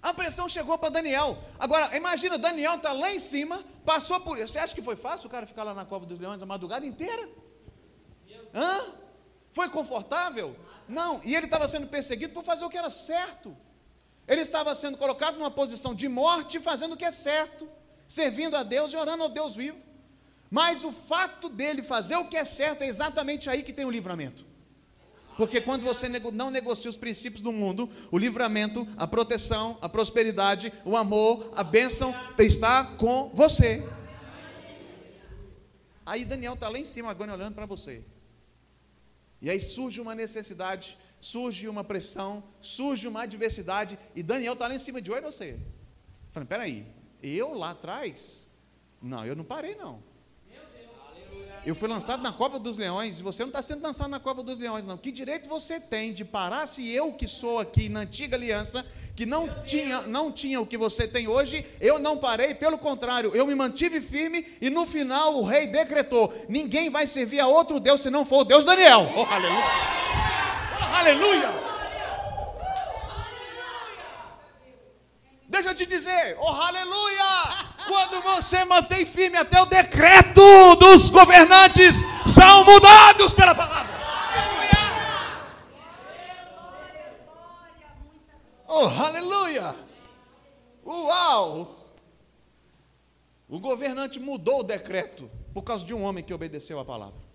[0.00, 1.36] A pressão chegou para Daniel.
[1.58, 4.38] Agora, imagina, Daniel está lá em cima, passou por.
[4.38, 6.86] Você acha que foi fácil o cara ficar lá na cova dos leões a madrugada
[6.86, 7.28] inteira?
[8.54, 8.94] Hã?
[9.52, 10.56] Foi confortável?
[10.88, 11.20] Não.
[11.22, 13.54] E ele estava sendo perseguido por fazer o que era certo.
[14.26, 17.68] Ele estava sendo colocado numa posição de morte, fazendo o que é certo,
[18.08, 19.78] servindo a Deus e orando ao Deus vivo.
[20.50, 23.90] Mas o fato dele fazer o que é certo é exatamente aí que tem o
[23.90, 24.44] livramento.
[25.36, 30.72] Porque quando você não negocia os princípios do mundo, o livramento, a proteção, a prosperidade,
[30.84, 33.86] o amor, a bênção está com você.
[36.06, 38.02] Aí Daniel está lá em cima agora olhando para você.
[39.42, 44.74] E aí surge uma necessidade, surge uma pressão, surge uma adversidade, e Daniel está lá
[44.74, 45.58] em cima de olho você.
[46.32, 46.86] Falando, peraí,
[47.28, 48.48] eu lá atrás?
[49.02, 50.02] Não, eu não parei não.
[51.66, 54.56] Eu fui lançado na cova dos leões, você não está sendo lançado na cova dos
[54.56, 54.96] leões, não.
[54.96, 58.86] Que direito você tem de parar se eu que sou aqui na antiga aliança,
[59.16, 63.34] que não tinha, não tinha o que você tem hoje, eu não parei, pelo contrário,
[63.34, 67.80] eu me mantive firme e no final o rei decretou: ninguém vai servir a outro
[67.80, 69.10] Deus se não for o Deus Daniel.
[69.16, 69.64] Oh, aleluia!
[70.80, 71.66] Oh, aleluia!
[75.48, 77.66] Deixa eu te dizer, oh aleluia!
[77.86, 83.94] Quando você mantém firme até o decreto dos governantes, são mudados pela palavra.
[88.66, 89.76] Oh aleluia!
[90.84, 91.76] Uau!
[93.48, 97.26] O governante mudou o decreto por causa de um homem que obedeceu a palavra.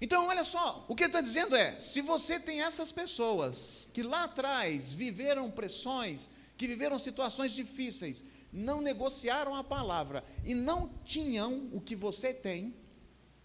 [0.00, 4.02] Então, olha só, o que ele está dizendo é: se você tem essas pessoas que
[4.02, 11.70] lá atrás viveram pressões, que viveram situações difíceis, não negociaram a palavra e não tinham
[11.72, 12.76] o que você tem,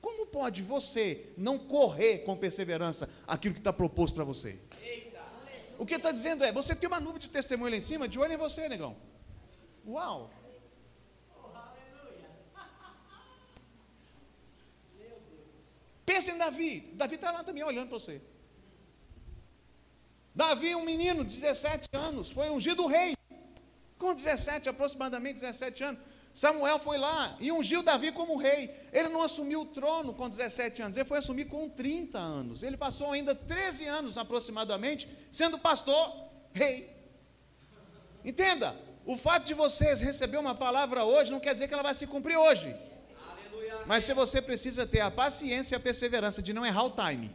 [0.02, 4.60] como pode você não correr com perseverança aquilo que está proposto para você?
[5.80, 8.20] O que está dizendo é: você tem uma nuvem de testemunho lá em cima, de
[8.20, 8.98] olho em você, negão.
[9.88, 10.30] Uau!
[16.06, 16.82] Pensa em Davi.
[16.96, 18.22] Davi está lá também olhando para você.
[20.36, 23.16] Davi, um menino de 17 anos, foi ungido rei.
[23.98, 26.02] Com 17, aproximadamente 17 anos.
[26.34, 28.70] Samuel foi lá e ungiu Davi como rei.
[28.92, 32.62] Ele não assumiu o trono com 17 anos, ele foi assumir com 30 anos.
[32.62, 36.14] Ele passou ainda 13 anos aproximadamente sendo pastor,
[36.54, 36.94] rei.
[38.26, 41.94] Entenda, o fato de vocês receber uma palavra hoje não quer dizer que ela vai
[41.94, 42.76] se cumprir hoje.
[43.86, 47.34] Mas se você precisa ter a paciência e a perseverança de não errar o time.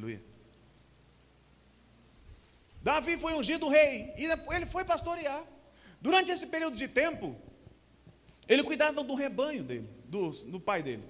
[0.00, 0.22] Aleluia.
[2.82, 5.44] Davi foi ungido rei e ele foi pastorear.
[6.00, 7.36] Durante esse período de tempo,
[8.48, 11.04] ele cuidava do rebanho dele, do, do pai dele.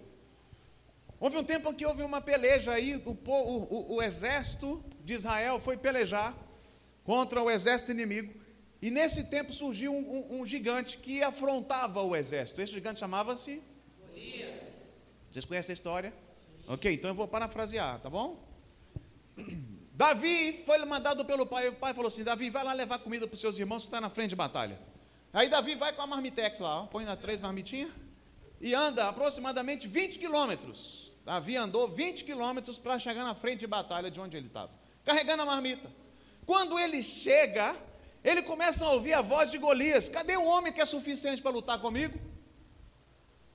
[1.21, 5.61] Houve um tempo em que houve uma peleja aí, o, o, o exército de Israel
[5.61, 6.37] foi pelejar
[7.05, 8.35] contra o exército inimigo.
[8.83, 12.61] E nesse tempo surgiu um, um, um gigante que afrontava o exército.
[12.61, 13.63] Esse gigante chamava-se
[15.31, 16.13] Vocês conhecem a história?
[16.67, 18.50] Ok, então eu vou parafrasear, tá bom?
[19.93, 21.69] Davi foi mandado pelo pai.
[21.69, 24.01] O pai falou assim: Davi, vai lá levar comida para os seus irmãos que está
[24.01, 24.79] na frente de batalha.
[25.33, 27.93] Aí Davi vai com a marmitex lá, ó, põe na três marmitinhas
[28.61, 31.13] e anda aproximadamente 20 quilômetros.
[31.25, 34.71] Davi andou 20 quilômetros para chegar na frente de batalha de onde ele estava,
[35.05, 35.91] carregando a marmita.
[36.45, 37.77] Quando ele chega,
[38.25, 41.53] ele começa a ouvir a voz de Golias: Cadê o homem que é suficiente para
[41.53, 42.19] lutar comigo?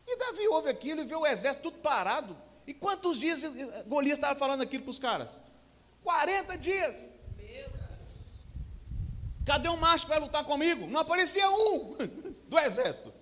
[0.07, 2.37] E Davi ouve aquilo e vê o exército tudo parado.
[2.67, 3.43] E quantos dias
[3.85, 5.41] Golias estava falando aquilo para os caras?
[6.05, 6.95] 40 dias.
[9.45, 10.87] Cadê o macho que vai lutar comigo?
[10.87, 11.95] Não aparecia um
[12.47, 13.13] do exército.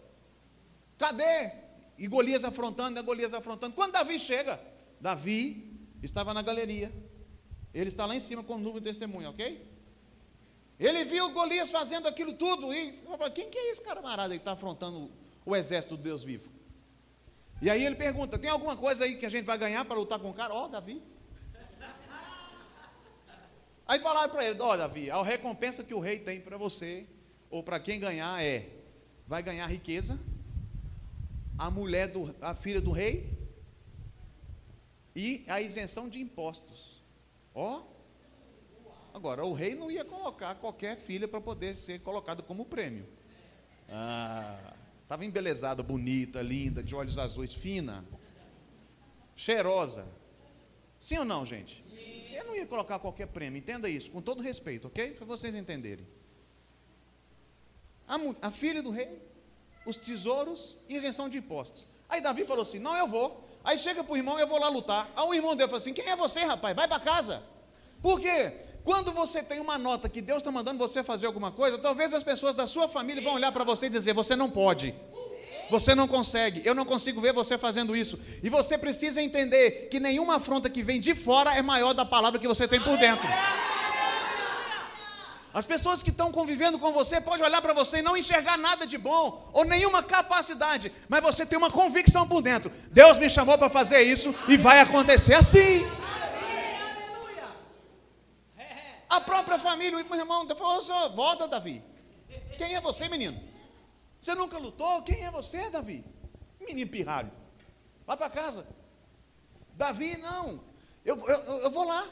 [0.97, 1.51] Cadê?
[1.97, 3.75] E Golias afrontando, e Golias afrontando.
[3.75, 4.59] Quando Davi chega,
[5.01, 6.91] Davi estava na galeria.
[7.73, 9.73] Ele está lá em cima com nuvem de testemunha, ok?
[10.79, 14.53] Ele viu Golias fazendo aquilo tudo e falou: quem que é esse camarada que está
[14.53, 15.11] afrontando
[15.45, 16.49] o exército do Deus vivo?
[17.61, 20.19] E aí ele pergunta: tem alguma coisa aí que a gente vai ganhar para lutar
[20.19, 20.53] com o cara?
[20.53, 21.01] Ó, oh, Davi.
[23.87, 27.05] Aí falaram para ele: Ó, oh, Davi, a recompensa que o rei tem para você,
[27.49, 28.69] ou para quem ganhar, é:
[29.27, 30.19] vai ganhar riqueza,
[31.57, 33.37] a mulher, do, a filha do rei,
[35.15, 37.01] e a isenção de impostos.
[37.53, 37.79] Ó.
[37.79, 37.93] Oh.
[39.13, 43.07] Agora, o rei não ia colocar qualquer filha para poder ser colocado como prêmio.
[43.87, 48.03] Ah, estava embelezada, bonita, linda, de olhos azuis, fina,
[49.35, 50.07] cheirosa.
[50.97, 51.82] Sim ou não, gente?
[52.53, 55.13] Não ia colocar qualquer prêmio, entenda isso, com todo respeito, ok?
[55.13, 56.05] Para vocês entenderem.
[58.07, 59.09] A, a, filha do rei,
[59.87, 61.89] os tesouros e isenção de impostos.
[62.07, 63.43] Aí Davi falou assim: Não, eu vou.
[63.63, 65.11] Aí chega para o irmão, eu vou lá lutar.
[65.15, 66.75] Aí o irmão dele falou assim: Quem é você, rapaz?
[66.75, 67.41] Vai para casa.
[68.03, 68.53] Por quê?
[68.83, 72.23] Quando você tem uma nota que Deus está mandando você fazer alguma coisa, talvez as
[72.23, 74.93] pessoas da sua família vão olhar para você e dizer: Você não pode.
[75.69, 78.19] Você não consegue, eu não consigo ver você fazendo isso.
[78.41, 82.39] E você precisa entender que nenhuma afronta que vem de fora é maior da palavra
[82.39, 83.27] que você tem por dentro.
[85.53, 88.87] As pessoas que estão convivendo com você podem olhar para você e não enxergar nada
[88.87, 92.71] de bom ou nenhuma capacidade, mas você tem uma convicção por dentro.
[92.89, 95.85] Deus me chamou para fazer isso e vai acontecer assim.
[99.07, 101.83] A própria família, o irmão falou: volta, Davi.
[102.57, 103.52] Quem é você, menino?
[104.23, 105.03] Você nunca lutou?
[105.03, 106.01] Quem é você, Davi?
[106.57, 107.29] Menino pirralho.
[108.07, 108.65] Vá para casa.
[109.73, 110.63] Davi, não.
[111.03, 112.07] Eu, eu, eu vou lá.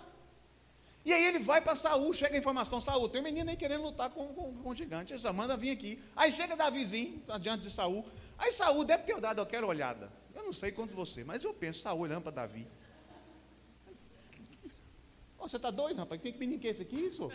[1.06, 3.84] E aí ele vai para Saul, chega a informação, Saul, tem um menino aí querendo
[3.84, 5.14] lutar com, com, com gigante.
[5.14, 6.04] Ele manda vir aqui.
[6.14, 8.06] Aí chega Davizinho, diante de Saul.
[8.38, 10.12] Aí Saul deve ter dado qualquer olhada.
[10.36, 12.68] Eu não sei quanto você, mas eu penso, Saul olhando para Davi.
[15.40, 16.22] Oh, você está doido, rapaz?
[16.22, 17.32] Que menino que é esse aqui, isso?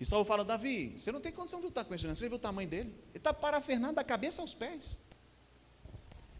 [0.00, 2.36] E Saul fala, Davi, você não tem condição de lutar com esse gigante, você viu
[2.36, 2.94] o tamanho dele?
[3.10, 4.96] Ele está parafernando da cabeça aos pés.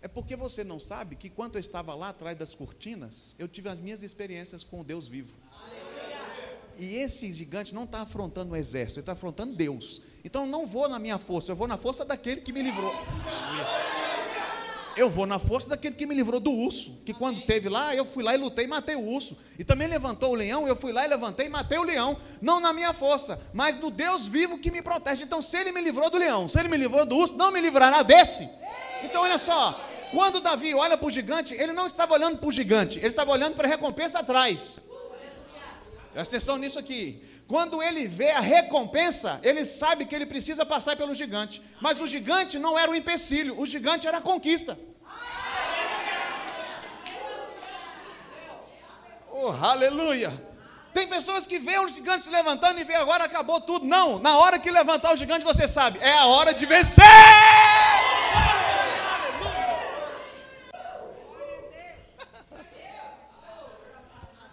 [0.01, 3.68] É porque você não sabe que quando eu estava lá atrás das cortinas, eu tive
[3.68, 5.35] as minhas experiências com o Deus vivo.
[6.79, 10.01] E esse gigante não está afrontando o exército, ele está afrontando Deus.
[10.25, 12.94] Então não vou na minha força, eu vou na força daquele que me livrou.
[14.96, 18.05] Eu vou na força daquele que me livrou do urso, que quando teve lá, eu
[18.05, 19.37] fui lá e lutei e matei o urso.
[19.59, 22.16] E também levantou o leão, eu fui lá e levantei e matei o leão.
[22.40, 25.24] Não na minha força, mas no Deus vivo que me protege.
[25.24, 27.61] Então, se ele me livrou do leão, se ele me livrou do urso, não me
[27.61, 28.48] livrará desse.
[29.03, 32.53] Então, olha só, quando Davi olha para o gigante, ele não estava olhando para o
[32.53, 34.79] gigante, ele estava olhando para a recompensa atrás.
[36.12, 37.22] Presta atenção nisso aqui.
[37.51, 41.61] Quando ele vê a recompensa, ele sabe que ele precisa passar pelo gigante.
[41.81, 44.79] Mas o gigante não era o empecilho, o gigante era a conquista.
[49.33, 50.31] Oh, aleluia!
[50.95, 53.85] Tem pessoas que veem o gigante se levantando e vê agora acabou tudo.
[53.85, 57.03] Não, na hora que levantar o gigante, você sabe, é a hora de vencer!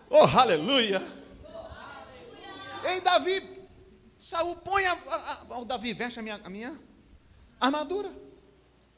[0.10, 1.17] Oh, aleluia!
[2.98, 3.44] Ei, Davi,
[4.20, 6.80] Saul, põe a, a, a, Davi, veste a minha, a minha
[7.60, 8.12] armadura.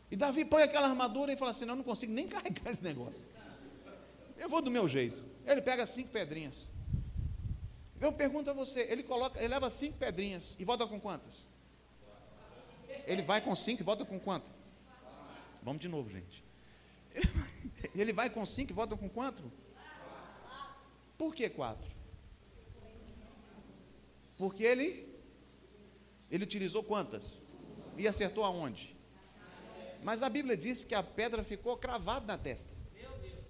[0.09, 2.81] E Davi põe aquela armadura e fala assim: não, eu não consigo nem carregar esse
[2.81, 3.21] negócio.
[4.37, 5.23] Eu vou do meu jeito.
[5.45, 6.69] Ele pega cinco pedrinhas.
[7.99, 11.45] Eu pergunto a você, ele coloca, ele leva cinco pedrinhas e volta com quantas?
[13.05, 14.49] Ele vai com cinco e volta com quanto?
[15.61, 16.41] Vamos de novo, gente.
[17.93, 19.51] Ele vai com cinco e volta com quatro?
[21.17, 21.98] Por que quatro?
[24.39, 25.07] Porque ele
[26.31, 27.43] ele utilizou quantas?
[27.97, 28.95] E acertou aonde?
[30.03, 32.73] Mas a Bíblia diz que a pedra ficou cravada na testa.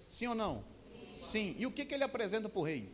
[0.08, 0.64] Sim ou não?
[1.20, 1.54] Sim.
[1.56, 2.92] E o que, que ele apresenta para o rei?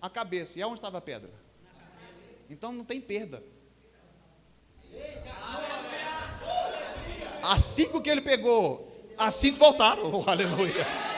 [0.00, 0.58] A cabeça.
[0.58, 1.30] E aonde estava a pedra?
[2.50, 3.42] Então não tem perda.
[7.42, 10.10] As cinco que ele pegou, Assim que voltaram.
[10.12, 11.11] Oh, aleluia.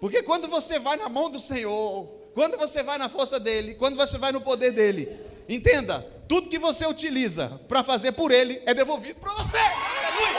[0.00, 3.96] Porque quando você vai na mão do Senhor, quando você vai na força dele, quando
[3.96, 8.74] você vai no poder dele, entenda, tudo que você utiliza para fazer por ele é
[8.74, 9.56] devolvido para você.
[9.56, 10.38] Aleluia!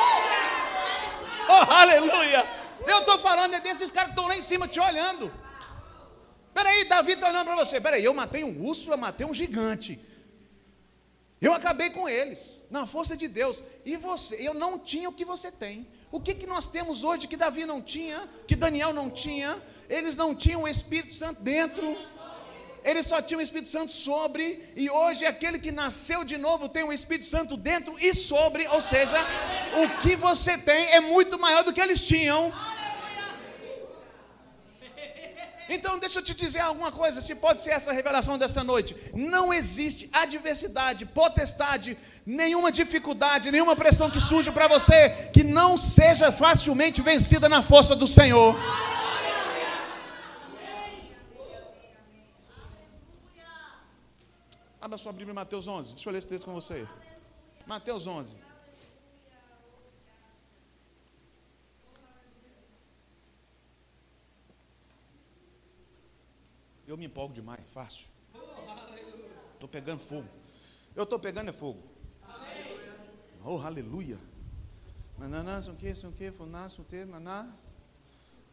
[1.49, 2.59] Oh, aleluia!
[2.87, 5.31] Eu estou falando é desses caras que estão lá em cima te olhando.
[6.53, 7.81] Peraí, Davi está olhando para você.
[7.81, 9.99] Peraí, eu matei um urso, eu matei um gigante.
[11.41, 13.63] Eu acabei com eles, na força de Deus.
[13.85, 15.87] E você, eu não tinha o que você tem.
[16.11, 19.61] O que, que nós temos hoje que Davi não tinha, que Daniel não tinha?
[19.87, 21.95] Eles não tinham o Espírito Santo dentro,
[22.83, 26.83] eles só tinham o Espírito Santo sobre, e hoje aquele que nasceu de novo tem
[26.83, 29.17] o Espírito Santo dentro e sobre, ou seja,
[29.83, 32.51] o que você tem é muito maior do que eles tinham.
[35.69, 38.95] Então, deixa eu te dizer alguma coisa, se pode ser essa revelação dessa noite.
[39.13, 46.31] Não existe adversidade, potestade, nenhuma dificuldade, nenhuma pressão que surja para você que não seja
[46.31, 48.55] facilmente vencida na força do Senhor.
[54.81, 55.93] Abra sua Bíblia em Mateus 11.
[55.93, 56.87] Deixa eu ler esse texto com você.
[57.67, 58.48] Mateus 11.
[66.89, 68.07] Eu me empolgo demais, fácil.
[69.53, 70.27] Estou pegando fogo.
[70.95, 71.83] Eu estou pegando é fogo.
[73.45, 74.17] Oh, aleluia.
[75.15, 77.53] Mananá, o que, o que, funá, o que, maná.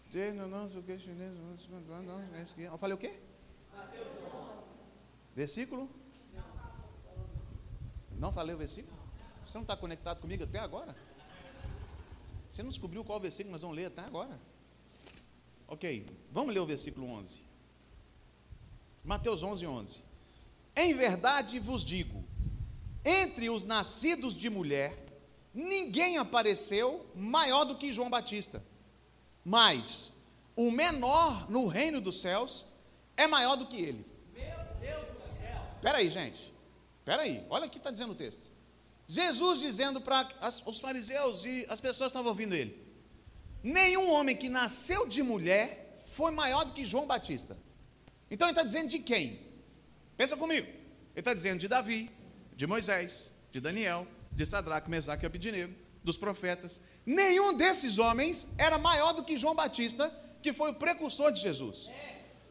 [0.08, 1.32] o que, chinês,
[2.58, 3.18] Eu falei o quê?
[5.34, 5.88] Versículo?
[8.18, 8.98] Não falei o versículo?
[9.46, 10.94] Você não está conectado comigo até agora?
[12.52, 14.38] Você não descobriu qual versículo nós vamos ler até agora?
[15.66, 17.45] Ok, vamos ler o versículo 11.
[19.06, 20.00] Mateus 11, 11.
[20.74, 22.24] Em verdade vos digo:
[23.04, 24.98] entre os nascidos de mulher,
[25.54, 28.62] ninguém apareceu maior do que João Batista.
[29.44, 30.12] Mas
[30.56, 32.66] o menor no reino dos céus
[33.16, 34.04] é maior do que ele.
[34.34, 35.62] Meu Deus do céu.
[35.76, 36.52] Espera aí, gente.
[36.98, 37.46] Espera aí.
[37.48, 38.50] Olha o que está dizendo o texto.
[39.06, 40.28] Jesus dizendo para
[40.66, 42.84] os fariseus e as pessoas estavam ouvindo ele:
[43.62, 47.56] Nenhum homem que nasceu de mulher foi maior do que João Batista.
[48.30, 49.40] Então ele está dizendo de quem?
[50.16, 50.66] Pensa comigo.
[50.66, 52.10] Ele está dizendo de Davi,
[52.54, 56.80] de Moisés, de Daniel, de Sadraque, Mesaque e Abidinego, dos profetas.
[57.04, 60.12] Nenhum desses homens era maior do que João Batista,
[60.42, 61.90] que foi o precursor de Jesus,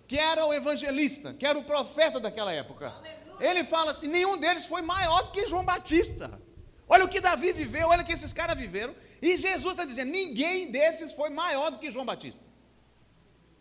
[0.07, 2.93] que era o evangelista, que era o profeta daquela época.
[3.39, 6.41] Ele fala assim: nenhum deles foi maior do que João Batista.
[6.87, 8.95] Olha o que Davi viveu, olha o que esses caras viveram.
[9.21, 12.43] E Jesus está dizendo: ninguém desses foi maior do que João Batista.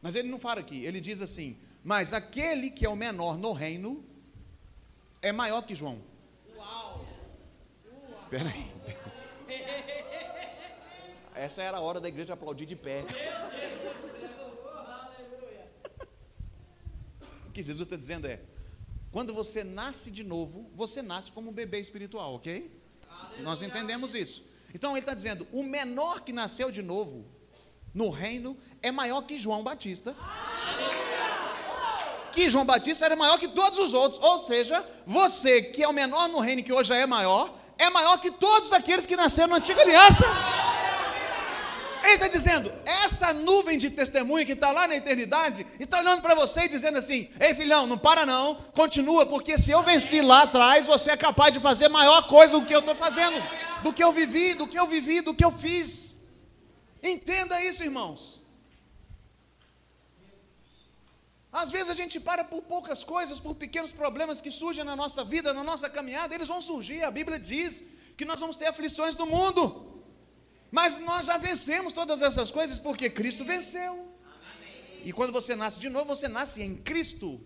[0.02, 3.52] Mas ele não fala aqui, ele diz assim: mas aquele que é o menor no
[3.52, 4.02] reino
[5.20, 6.00] é maior que João.
[6.56, 7.06] Uau!
[8.24, 8.72] Espera aí.
[11.34, 13.04] Essa era a hora da igreja aplaudir de pé.
[17.46, 18.40] O que Jesus está dizendo é:
[19.12, 22.80] quando você nasce de novo, você nasce como um bebê espiritual, ok?
[23.40, 24.42] Nós entendemos isso.
[24.72, 27.26] Então ele está dizendo: o menor que nasceu de novo
[27.92, 30.16] no reino é maior que João Batista
[32.34, 34.20] que João Batista era maior que todos os outros.
[34.20, 37.88] Ou seja, você que é o menor no reino, que hoje já é maior, é
[37.90, 40.26] maior que todos aqueles que nasceram na antiga aliança.
[42.04, 46.34] Ele está dizendo, essa nuvem de testemunho que está lá na eternidade, está olhando para
[46.34, 50.42] você e dizendo assim: Ei filhão, não para não, continua, porque se eu venci lá
[50.42, 53.42] atrás, você é capaz de fazer maior coisa do que eu estou fazendo,
[53.82, 56.16] do que eu vivi, do que eu vivi, do que eu fiz.
[57.02, 58.43] Entenda isso, irmãos.
[61.62, 65.22] Às vezes a gente para por poucas coisas, por pequenos problemas que surgem na nossa
[65.22, 67.04] vida, na nossa caminhada, eles vão surgir.
[67.04, 67.84] A Bíblia diz
[68.16, 69.62] que nós vamos ter aflições do mundo.
[70.78, 73.94] Mas nós já vencemos todas essas coisas porque Cristo venceu.
[75.04, 77.40] E quando você nasce de novo, você nasce em Cristo.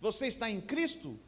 [0.00, 1.18] Você está em Cristo.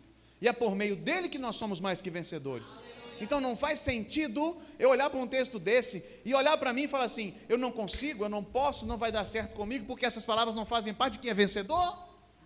[0.40, 2.80] E é por meio dele que nós somos mais que vencedores.
[3.20, 6.88] Então não faz sentido eu olhar para um texto desse e olhar para mim e
[6.88, 10.24] falar assim: eu não consigo, eu não posso, não vai dar certo comigo, porque essas
[10.24, 11.98] palavras não fazem parte de quem é vencedor.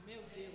[0.05, 0.51] Meu Deus.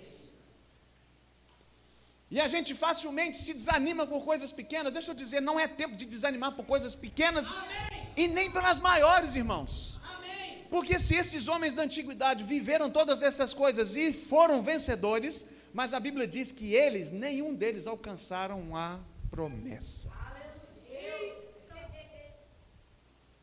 [2.30, 4.92] E a gente facilmente se desanima por coisas pequenas.
[4.92, 8.08] Deixa eu dizer, não é tempo de desanimar por coisas pequenas Amém.
[8.16, 9.98] e nem pelas maiores, irmãos.
[10.04, 10.66] Amém.
[10.70, 16.00] Porque se esses homens da antiguidade viveram todas essas coisas e foram vencedores, mas a
[16.00, 19.00] Bíblia diz que eles, nenhum deles alcançaram a
[19.30, 20.10] promessa.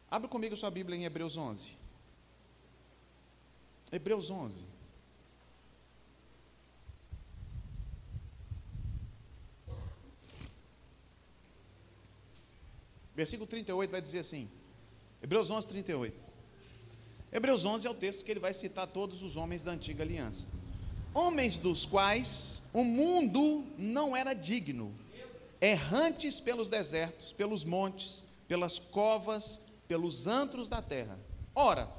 [0.09, 1.77] Abre comigo sua Bíblia em Hebreus 11.
[3.91, 4.63] Hebreus 11.
[13.15, 14.47] Versículo 38 vai dizer assim,
[15.23, 16.15] Hebreus 11, 38.
[17.31, 20.45] Hebreus 11 é o texto que ele vai citar todos os homens da antiga aliança.
[21.13, 24.93] Homens dos quais o mundo não era digno,
[25.61, 31.19] errantes pelos desertos, pelos montes, pelas covas, pelos antros da terra.
[31.53, 31.89] Ora,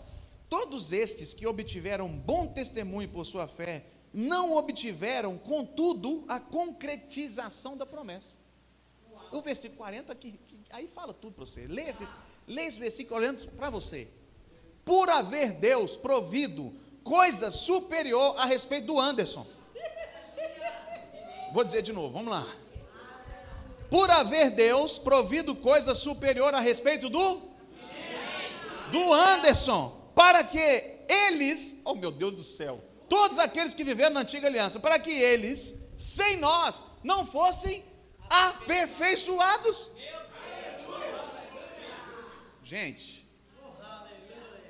[0.48, 7.84] todos estes que obtiveram bom testemunho por sua fé, não obtiveram, contudo, a concretização da
[7.84, 8.34] promessa.
[9.30, 11.66] O versículo 40, que, que aí fala tudo para você.
[11.66, 12.06] Lê esse,
[12.46, 14.08] lê esse versículo olhando para você.
[14.84, 19.46] Por haver Deus provido coisa superior a respeito do Anderson.
[21.52, 22.46] Vou dizer de novo, vamos lá.
[23.90, 27.48] Por haver Deus provido coisa superior a respeito do
[28.90, 30.58] do Anderson, para que
[31.08, 35.10] eles, oh meu Deus do céu, todos aqueles que viveram na antiga aliança, para que
[35.10, 37.84] eles, sem nós, não fossem
[38.30, 39.90] aperfeiçoados.
[42.62, 43.26] Gente,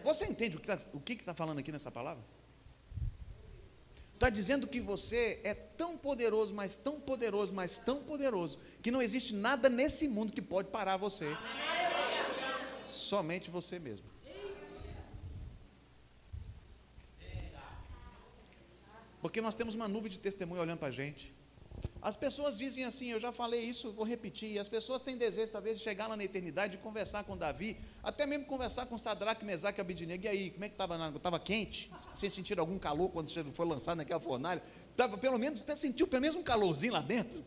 [0.04, 0.60] você entende o
[1.00, 2.24] que está tá falando aqui nessa palavra?
[4.18, 9.00] Está dizendo que você é tão poderoso, mas tão poderoso, mas tão poderoso, que não
[9.00, 11.28] existe nada nesse mundo que pode parar você.
[12.84, 14.04] Somente você mesmo.
[19.22, 21.32] Porque nós temos uma nuvem de testemunho olhando para a gente.
[22.00, 24.58] As pessoas dizem assim, eu já falei isso, vou repetir.
[24.58, 28.24] As pessoas têm desejo, talvez, de chegar lá na eternidade, de conversar com Davi, até
[28.24, 30.24] mesmo conversar com Sadraque, Mesaque e Abidnego.
[30.24, 31.08] E aí, como é que estava?
[31.14, 31.90] Estava quente?
[32.14, 34.62] Sem sentir algum calor quando você foi lançado naquela fornalha?
[34.96, 37.44] Tava, pelo menos, até sentiu pelo menos um calorzinho lá dentro?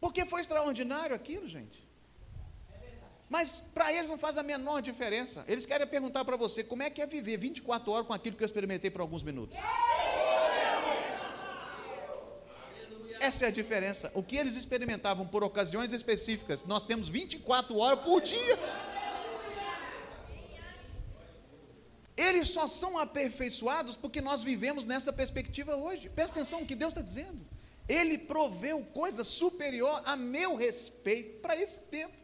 [0.00, 1.88] Porque foi extraordinário aquilo, gente.
[3.28, 5.44] Mas para eles não faz a menor diferença.
[5.46, 8.42] Eles querem perguntar para você como é que é viver 24 horas com aquilo que
[8.42, 9.56] eu experimentei por alguns minutos.
[13.20, 14.10] Essa é a diferença.
[14.14, 18.58] O que eles experimentavam por ocasiões específicas, nós temos 24 horas por dia.
[22.16, 26.08] Eles só são aperfeiçoados porque nós vivemos nessa perspectiva hoje.
[26.08, 27.46] Presta atenção no que Deus está dizendo.
[27.86, 32.16] Ele proveu coisa superior a meu respeito para esse tempo.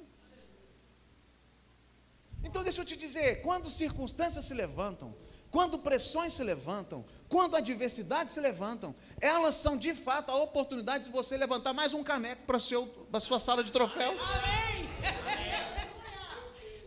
[2.42, 5.14] Então deixa eu te dizer, quando circunstâncias se levantam,
[5.50, 11.10] quando pressões se levantam, quando adversidades se levantam, elas são de fato a oportunidade de
[11.10, 14.20] você levantar mais um caneco para a sua sala de troféus.
[14.20, 14.90] Amém!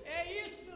[0.05, 0.72] É isso!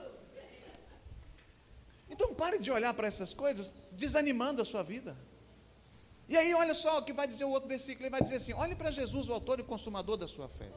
[2.10, 5.16] Então pare de olhar para essas coisas desanimando a sua vida.
[6.28, 8.54] E aí, olha só o que vai dizer o outro versículo: ele vai dizer assim:
[8.54, 10.70] olhe para Jesus, o autor e consumador da sua fé.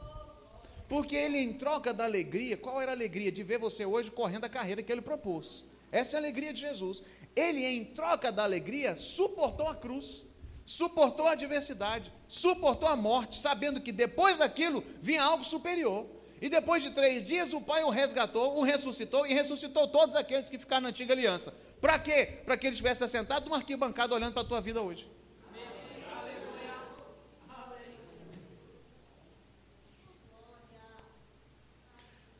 [0.87, 3.31] Porque ele, em troca da alegria, qual era a alegria?
[3.31, 5.65] De ver você hoje correndo a carreira que ele propôs.
[5.91, 7.03] Essa é a alegria de Jesus.
[7.35, 10.25] Ele, em troca da alegria, suportou a cruz,
[10.65, 16.05] suportou a adversidade, suportou a morte, sabendo que depois daquilo vinha algo superior.
[16.41, 20.49] E depois de três dias, o Pai o resgatou, o ressuscitou e ressuscitou todos aqueles
[20.49, 21.53] que ficaram na antiga aliança.
[21.81, 22.41] Para quê?
[22.45, 25.07] Para que ele estivesse assentado numa arquibancada olhando para a tua vida hoje.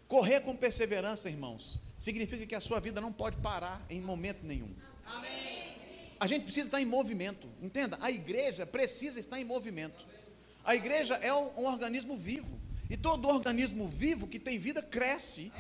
[0.07, 4.73] Correr com perseverança, irmãos, significa que a sua vida não pode parar em momento nenhum.
[5.05, 5.77] Amém.
[6.19, 7.97] A gente precisa estar em movimento, entenda?
[8.01, 10.05] A igreja precisa estar em movimento.
[10.63, 12.59] A igreja é um, um organismo vivo.
[12.89, 15.51] E todo organismo vivo que tem vida cresce.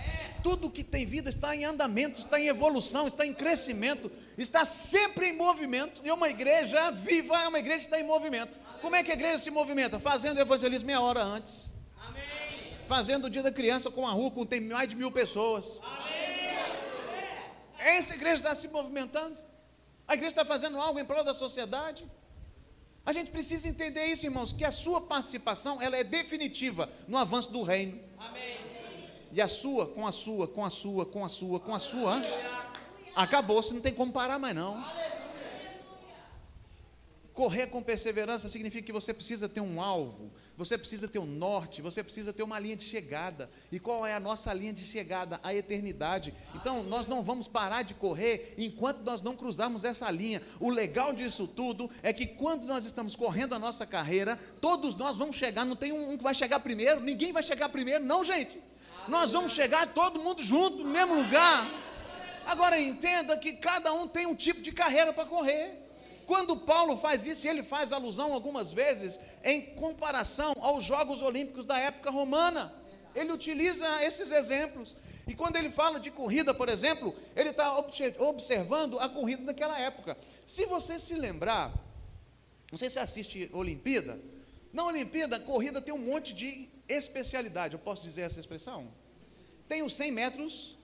[0.41, 5.27] Tudo que tem vida está em andamento, está em evolução, está em crescimento, está sempre
[5.27, 6.01] em movimento.
[6.03, 8.57] E uma igreja viva é uma igreja que está em movimento.
[8.81, 9.99] Como é que a igreja se movimenta?
[9.99, 11.71] Fazendo evangelismo meia hora antes.
[12.87, 15.81] Fazendo o dia da criança com a rua, com tem mais de mil pessoas.
[17.77, 19.37] Essa igreja está se movimentando.
[20.07, 22.09] A igreja está fazendo algo em prol da sociedade.
[23.05, 27.51] A gente precisa entender isso, irmãos, que a sua participação ela é definitiva no avanço
[27.51, 27.99] do reino.
[28.17, 28.57] Amém.
[29.31, 32.21] E a sua, com a sua, com a sua, com a sua, com a sua,
[33.15, 34.83] acabou, você não tem como parar mais não.
[37.37, 41.83] Correr com perseverança significa que você precisa ter um alvo, você precisa ter um norte,
[41.83, 43.47] você precisa ter uma linha de chegada.
[43.71, 45.39] E qual é a nossa linha de chegada?
[45.43, 46.33] A eternidade.
[46.55, 50.41] Então, nós não vamos parar de correr enquanto nós não cruzarmos essa linha.
[50.59, 55.15] O legal disso tudo é que quando nós estamos correndo a nossa carreira, todos nós
[55.15, 58.59] vamos chegar, não tem um que vai chegar primeiro, ninguém vai chegar primeiro, não, gente.
[59.07, 61.69] Nós vamos chegar todo mundo junto, no mesmo lugar.
[62.47, 65.85] Agora entenda que cada um tem um tipo de carreira para correr.
[66.27, 71.79] Quando Paulo faz isso, ele faz alusão algumas vezes em comparação aos Jogos Olímpicos da
[71.79, 72.73] época romana.
[73.15, 74.93] Ele utiliza esses exemplos.
[75.25, 77.75] E quando ele fala de corrida, por exemplo, ele está
[78.19, 80.17] observando a corrida daquela época.
[80.45, 81.73] Se você se lembrar,
[82.69, 84.19] não sei se assiste Olimpíada,
[84.73, 87.73] Na Olimpíada, corrida tem um monte de especialidade.
[87.73, 88.91] Eu posso dizer essa expressão?
[89.67, 90.77] Tem os 100 metros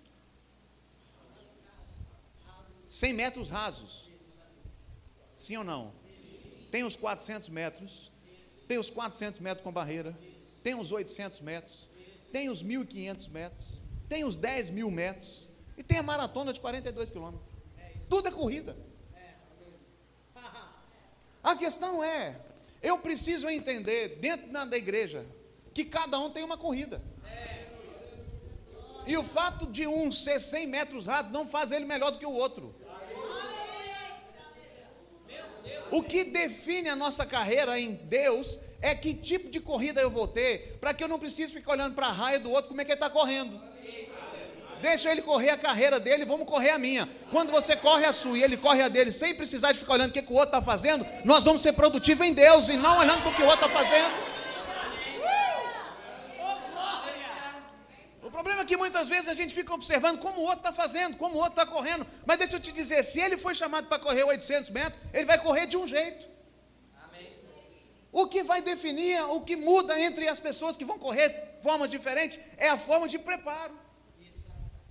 [2.87, 4.12] 100 metros rasos.
[5.35, 5.93] Sim ou não?
[6.71, 8.11] Tem os 400 metros,
[8.67, 10.17] tem os 400 metros com barreira,
[10.63, 11.89] tem os 800 metros,
[12.31, 13.65] tem os 1.500 metros,
[14.09, 17.47] tem os 10 mil metros e tem a maratona de 42 quilômetros.
[18.09, 18.75] Tudo é corrida.
[21.43, 22.39] A questão é,
[22.81, 25.25] eu preciso entender dentro da igreja
[25.73, 27.01] que cada um tem uma corrida.
[29.05, 32.25] E o fato de um ser 100 metros rasos não faz ele melhor do que
[32.25, 32.73] o outro.
[35.93, 40.27] O que define a nossa carreira em Deus é que tipo de corrida eu vou
[40.27, 42.83] ter, para que eu não precise ficar olhando para a raia do outro, como é
[42.83, 43.61] que ele está correndo.
[44.81, 47.07] Deixa ele correr a carreira dele, vamos correr a minha.
[47.29, 50.09] Quando você corre a sua e ele corre a dele, sem precisar de ficar olhando
[50.09, 52.97] o que, que o outro está fazendo, nós vamos ser produtivos em Deus e não
[52.97, 54.32] olhando para o que o outro está fazendo.
[58.33, 61.35] Problema é que muitas vezes a gente fica observando como o outro está fazendo, como
[61.35, 62.05] o outro está correndo.
[62.25, 65.37] Mas deixa eu te dizer: se ele foi chamado para correr 800 metros, ele vai
[65.37, 66.25] correr de um jeito.
[67.05, 67.31] Amém.
[68.11, 71.87] O que vai definir, o que muda entre as pessoas que vão correr de forma
[71.87, 73.75] diferente, é a forma de preparo.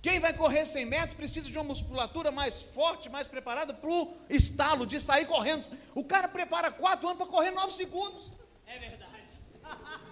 [0.01, 4.17] Quem vai correr 100 metros precisa de uma musculatura mais forte, mais preparada para o
[4.29, 5.65] estalo de sair correndo.
[5.93, 8.33] O cara prepara 4 anos para correr 9 segundos.
[8.65, 9.29] É verdade.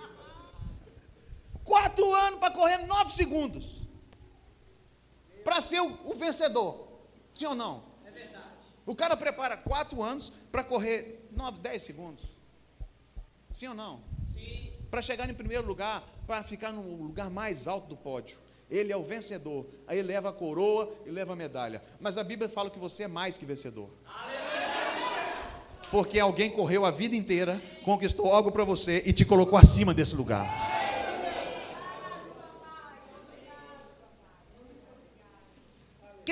[1.72, 3.78] Quatro anos para correr nove segundos.
[5.42, 6.86] Para ser o, o, vencedor.
[7.34, 7.86] Sim ou não?
[8.06, 8.46] É verdade.
[8.86, 12.26] O cara prepara quatro anos para correr nove, dez segundos.
[13.54, 14.02] Sim ou não?
[14.34, 14.74] Sim.
[14.90, 18.38] Para chegar em primeiro lugar, para ficar no lugar mais alto do pódio.
[18.70, 19.66] Ele é o vencedor.
[19.88, 21.82] Aí ele leva a coroa e leva a medalha.
[22.02, 23.90] Mas a Bíblia fala que você é mais que vencedor.
[25.90, 30.18] Porque alguém correu a vida inteira, conquistou algo para você e te colocou acima desse
[30.18, 30.82] lugar.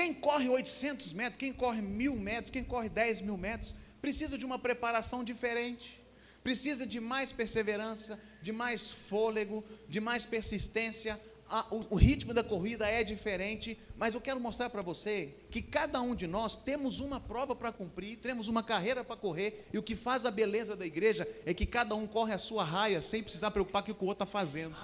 [0.00, 4.44] Quem corre 800 metros, quem corre mil metros, quem corre 10 mil metros, precisa de
[4.44, 6.02] uma preparação diferente,
[6.42, 11.18] precisa de mais perseverança, de mais fôlego, de mais persistência.
[11.70, 16.14] o, ritmo da corrida é diferente, mas eu quero mostrar para você que cada um
[16.14, 19.96] de nós temos uma prova para cumprir, temos uma carreira para correr, e o que
[19.96, 23.50] faz a beleza da igreja é que cada um corre a sua raia sem precisar
[23.50, 24.76] preocupar com o que o outro está fazendo.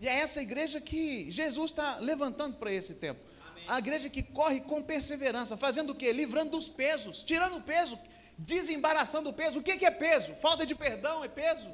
[0.00, 3.20] E é essa igreja que Jesus está levantando para esse tempo.
[3.50, 3.64] Amém.
[3.68, 6.12] A igreja que corre com perseverança, fazendo o quê?
[6.12, 7.98] Livrando dos pesos, tirando o peso,
[8.36, 9.58] desembaraçando o peso.
[9.58, 10.34] O que, que é peso?
[10.34, 11.68] Falta de perdão é peso.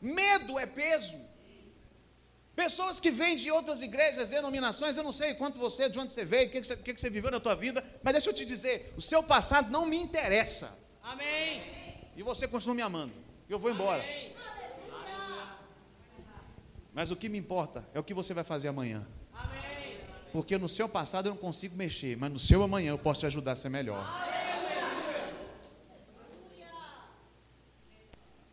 [0.00, 1.18] Medo é peso.
[2.54, 6.24] Pessoas que vêm de outras igrejas, denominações, eu não sei quanto você, de onde você
[6.24, 8.92] veio, o que, que, que você viveu na tua vida, mas deixa eu te dizer,
[8.96, 10.78] o seu passado não me interessa.
[11.02, 11.64] Amém.
[12.16, 13.12] E você continua me amando.
[13.48, 14.02] Eu vou embora.
[14.02, 14.33] Amém.
[16.94, 19.04] Mas o que me importa é o que você vai fazer amanhã.
[19.32, 19.98] Amém.
[20.32, 23.26] Porque no seu passado eu não consigo mexer, mas no seu amanhã eu posso te
[23.26, 24.04] ajudar a ser melhor.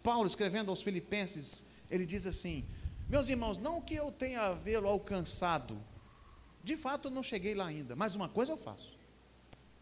[0.01, 2.65] Paulo, escrevendo aos Filipenses, ele diz assim:
[3.07, 5.79] Meus irmãos, não que eu tenha vê-lo alcançado,
[6.63, 8.97] de fato eu não cheguei lá ainda, mas uma coisa eu faço: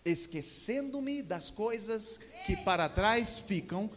[0.03, 3.89] esquecendo-me das coisas que para trás ficam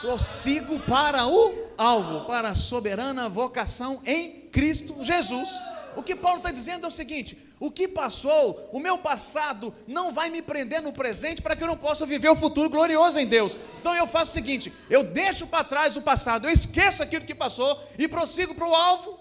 [0.00, 5.50] prossigo para o alvo, para a soberana vocação em Cristo Jesus.
[5.94, 10.12] O que Paulo está dizendo é o seguinte: o que passou, o meu passado, não
[10.12, 13.26] vai me prender no presente para que eu não possa viver o futuro glorioso em
[13.26, 13.56] Deus.
[13.80, 17.34] Então eu faço o seguinte: eu deixo para trás o passado, eu esqueço aquilo que
[17.34, 19.20] passou e prossigo para o alvo.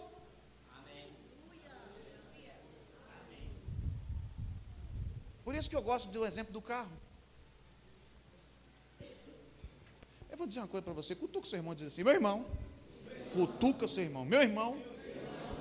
[5.44, 7.01] Por isso que eu gosto do exemplo do carro.
[10.42, 12.46] Vou dizer uma coisa para você: cutuca seu irmão e diz assim, meu irmão,
[13.34, 14.82] cutuca seu irmão, meu irmão,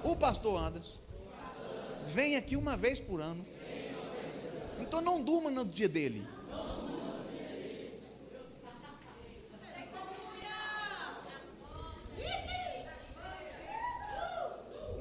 [0.03, 0.99] o pastor Anderson,
[2.07, 3.45] vem aqui uma vez por ano.
[4.79, 6.27] Então não durma no dia dele.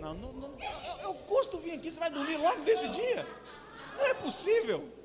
[0.02, 3.26] Não, não, não eu, eu custo vir aqui, você vai dormir logo nesse dia?
[3.98, 4.99] Não é possível.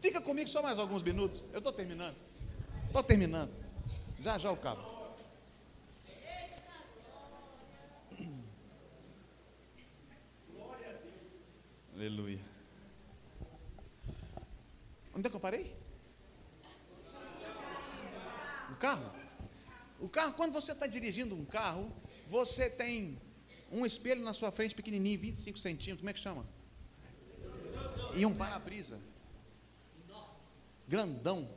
[0.00, 1.44] Fica comigo só mais alguns minutos.
[1.52, 2.16] Eu estou terminando.
[2.86, 3.52] Estou terminando.
[4.20, 4.96] Já já o cabo.
[11.94, 12.40] Aleluia.
[15.14, 15.74] Onde é que eu parei?
[18.70, 19.10] O carro?
[19.98, 21.90] O carro, quando você está dirigindo um carro,
[22.28, 23.18] você tem
[23.72, 26.46] um espelho na sua frente pequenininho, 25 centímetros, como é que chama?
[28.14, 29.00] E um para-brisa.
[30.86, 31.48] Grandão.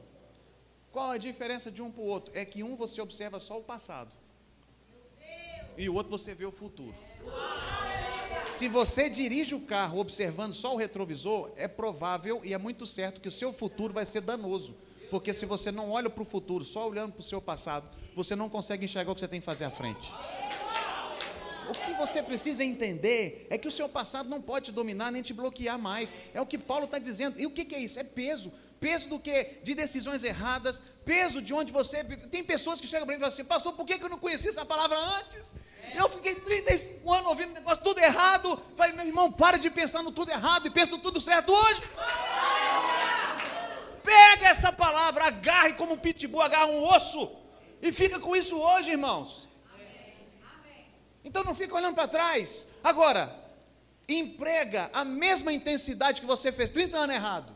[0.92, 2.32] Qual a diferença de um para o outro?
[2.36, 4.12] É que um você observa só o passado.
[5.78, 6.96] E o outro você vê o futuro.
[8.02, 13.22] Se você dirige o carro observando só o retrovisor, é provável e é muito certo
[13.22, 14.76] que o seu futuro vai ser danoso.
[15.10, 18.36] Porque se você não olha para o futuro, só olhando para o seu passado, você
[18.36, 20.12] não consegue enxergar o que você tem que fazer à frente.
[21.70, 25.22] O que você precisa entender é que o seu passado não pode te dominar nem
[25.22, 26.16] te bloquear mais.
[26.34, 27.40] É o que Paulo está dizendo.
[27.40, 28.00] E o que, que é isso?
[28.00, 28.52] É peso.
[28.80, 29.60] Peso do que?
[29.64, 32.04] De decisões erradas, peso de onde você.
[32.04, 34.50] Tem pessoas que chegam para mim e falam assim, pastor, por que, eu não conhecia
[34.50, 35.54] essa palavra antes?
[35.94, 38.62] Eu fiquei 35 anos ouvindo negócio tudo errado.
[38.76, 41.82] Falei, meu irmão, para de pensar no tudo errado e pensa no tudo certo hoje.
[44.04, 47.32] Pega essa palavra, agarre como um pitbull, agarra um osso.
[47.82, 49.48] E fica com isso hoje, irmãos.
[51.24, 52.68] Então não fica olhando para trás.
[52.84, 53.36] Agora,
[54.08, 57.54] emprega a mesma intensidade que você fez 30 anos errado,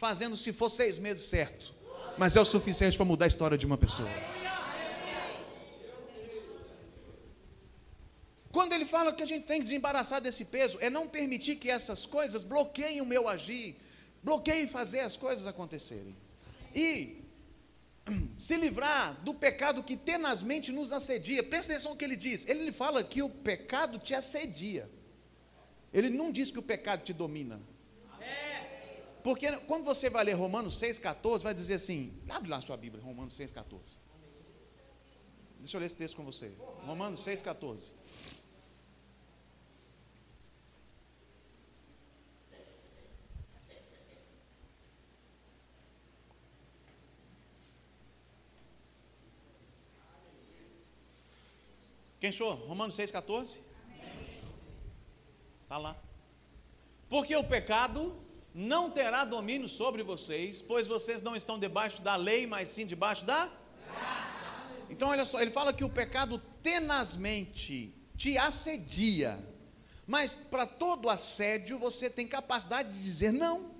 [0.00, 1.74] fazendo se for seis meses certo.
[2.16, 4.08] Mas é o suficiente para mudar a história de uma pessoa.
[8.50, 11.70] Quando ele fala que a gente tem que desembaraçar desse peso, é não permitir que
[11.70, 13.76] essas coisas bloqueiem o meu agir,
[14.22, 16.16] bloqueiem fazer as coisas acontecerem.
[16.74, 17.22] E
[18.38, 21.42] se livrar do pecado que tenazmente nos assedia.
[21.42, 22.48] Presta atenção no que ele diz.
[22.48, 24.90] Ele fala que o pecado te assedia.
[25.92, 27.60] Ele não diz que o pecado te domina.
[29.22, 33.02] Porque quando você vai ler Romanos 6,14, vai dizer assim: abre lá a sua Bíblia,
[33.02, 33.80] Romanos 6,14.
[35.58, 36.52] Deixa eu ler esse texto com você.
[36.86, 37.90] Romanos 6,14.
[52.20, 52.54] Quem achou?
[52.54, 53.56] Romanos 6,14?
[55.62, 55.96] Está lá.
[57.08, 58.14] Porque o pecado
[58.54, 63.24] não terá domínio sobre vocês, pois vocês não estão debaixo da lei, mas sim debaixo
[63.24, 64.40] da graça.
[64.88, 69.38] Então, olha só, ele fala que o pecado tenazmente te assedia,
[70.06, 73.70] mas para todo assédio você tem capacidade de dizer não,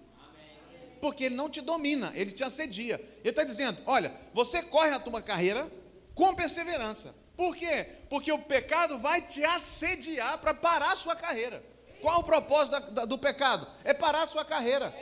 [1.01, 3.01] porque ele não te domina, ele te assedia.
[3.21, 5.71] Ele está dizendo: olha, você corre a tua carreira
[6.15, 7.87] com perseverança, por quê?
[8.09, 11.65] Porque o pecado vai te assediar para parar a sua carreira.
[12.01, 13.67] Qual o propósito da, da, do pecado?
[13.85, 14.95] É parar a sua carreira.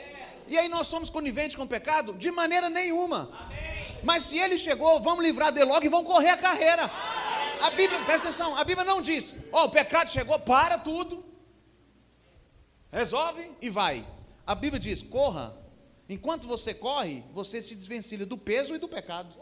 [0.47, 2.13] E aí nós somos coniventes com o pecado?
[2.13, 3.29] De maneira nenhuma.
[4.03, 6.89] Mas se ele chegou, vamos livrar dele logo e vamos correr a carreira.
[7.61, 11.25] A Bíblia, presta atenção, a Bíblia não diz, ó, oh, o pecado chegou, para tudo,
[12.91, 14.07] resolve e vai.
[14.47, 15.55] A Bíblia diz, corra.
[16.07, 19.35] Enquanto você corre, você se desvencilha do peso e do pecado.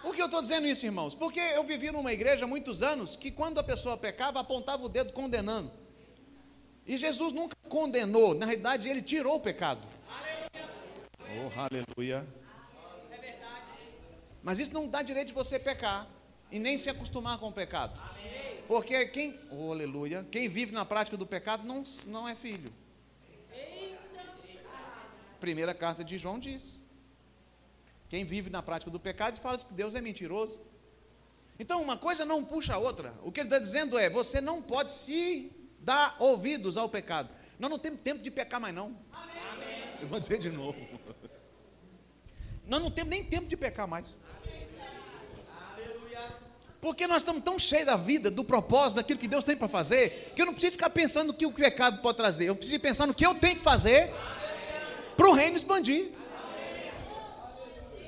[0.00, 1.16] Por que eu estou dizendo isso, irmãos?
[1.16, 4.88] Porque eu vivi numa igreja há muitos anos que quando a pessoa pecava, apontava o
[4.88, 5.70] dedo condenando.
[6.86, 9.80] E Jesus nunca condenou, na realidade, ele tirou o pecado.
[11.18, 12.24] Oh, aleluia.
[14.44, 16.06] Mas isso não dá direito de você pecar
[16.52, 18.00] e nem se acostumar com o pecado.
[18.68, 22.72] Porque quem, oh, aleluia, quem vive na prática do pecado não, não é filho.
[25.40, 26.81] Primeira carta de João diz.
[28.12, 30.60] Quem vive na prática do pecado fala que Deus é mentiroso.
[31.58, 33.14] Então, uma coisa não puxa a outra.
[33.22, 35.50] O que ele está dizendo é: você não pode se
[35.80, 37.34] dar ouvidos ao pecado.
[37.58, 38.94] Nós não temos tempo de pecar mais, não.
[39.10, 39.82] Amém.
[39.98, 40.78] Eu vou dizer de novo.
[42.68, 44.14] Nós não temos nem tempo de pecar mais.
[46.82, 50.34] Porque nós estamos tão cheios da vida, do propósito, daquilo que Deus tem para fazer,
[50.36, 52.44] que eu não preciso ficar pensando no que o pecado pode trazer.
[52.44, 54.12] Eu preciso pensar no que eu tenho que fazer
[55.16, 56.20] para o reino expandir.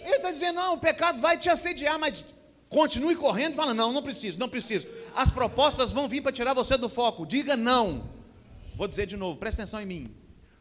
[0.05, 2.25] Ele está dizendo, não, o pecado vai te assediar, mas
[2.69, 3.55] continue correndo.
[3.55, 4.87] Fala, não, não preciso, não preciso.
[5.17, 7.25] As propostas vão vir para tirar você do foco.
[7.25, 8.05] Diga não.
[8.77, 10.15] Vou dizer de novo, presta atenção em mim.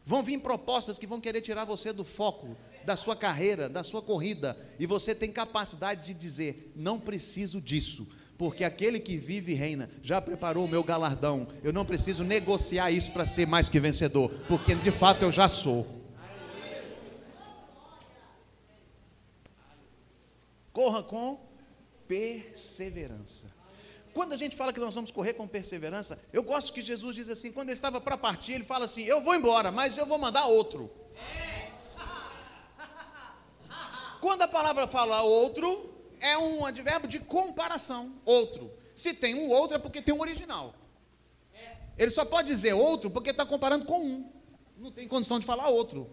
[0.06, 4.02] Vão vir propostas que vão querer tirar você do foco, da sua carreira, da sua
[4.02, 4.56] corrida.
[4.78, 9.88] E você tem capacidade de dizer: não preciso disso, porque aquele que vive e reina
[10.02, 11.48] já preparou o meu galardão.
[11.62, 15.48] Eu não preciso negociar isso para ser mais que vencedor, porque de fato eu já
[15.48, 15.93] sou.
[20.74, 21.40] Corra com
[22.08, 23.46] perseverança.
[24.12, 27.28] Quando a gente fala que nós vamos correr com perseverança, eu gosto que Jesus diz
[27.28, 30.18] assim: quando ele estava para partir, ele fala assim: Eu vou embora, mas eu vou
[30.18, 30.90] mandar outro.
[34.20, 38.14] Quando a palavra fala outro, é um advérbio de comparação.
[38.24, 38.72] Outro.
[38.96, 40.74] Se tem um outro, é porque tem um original.
[41.96, 44.32] Ele só pode dizer outro porque está comparando com um.
[44.76, 46.10] Não tem condição de falar outro.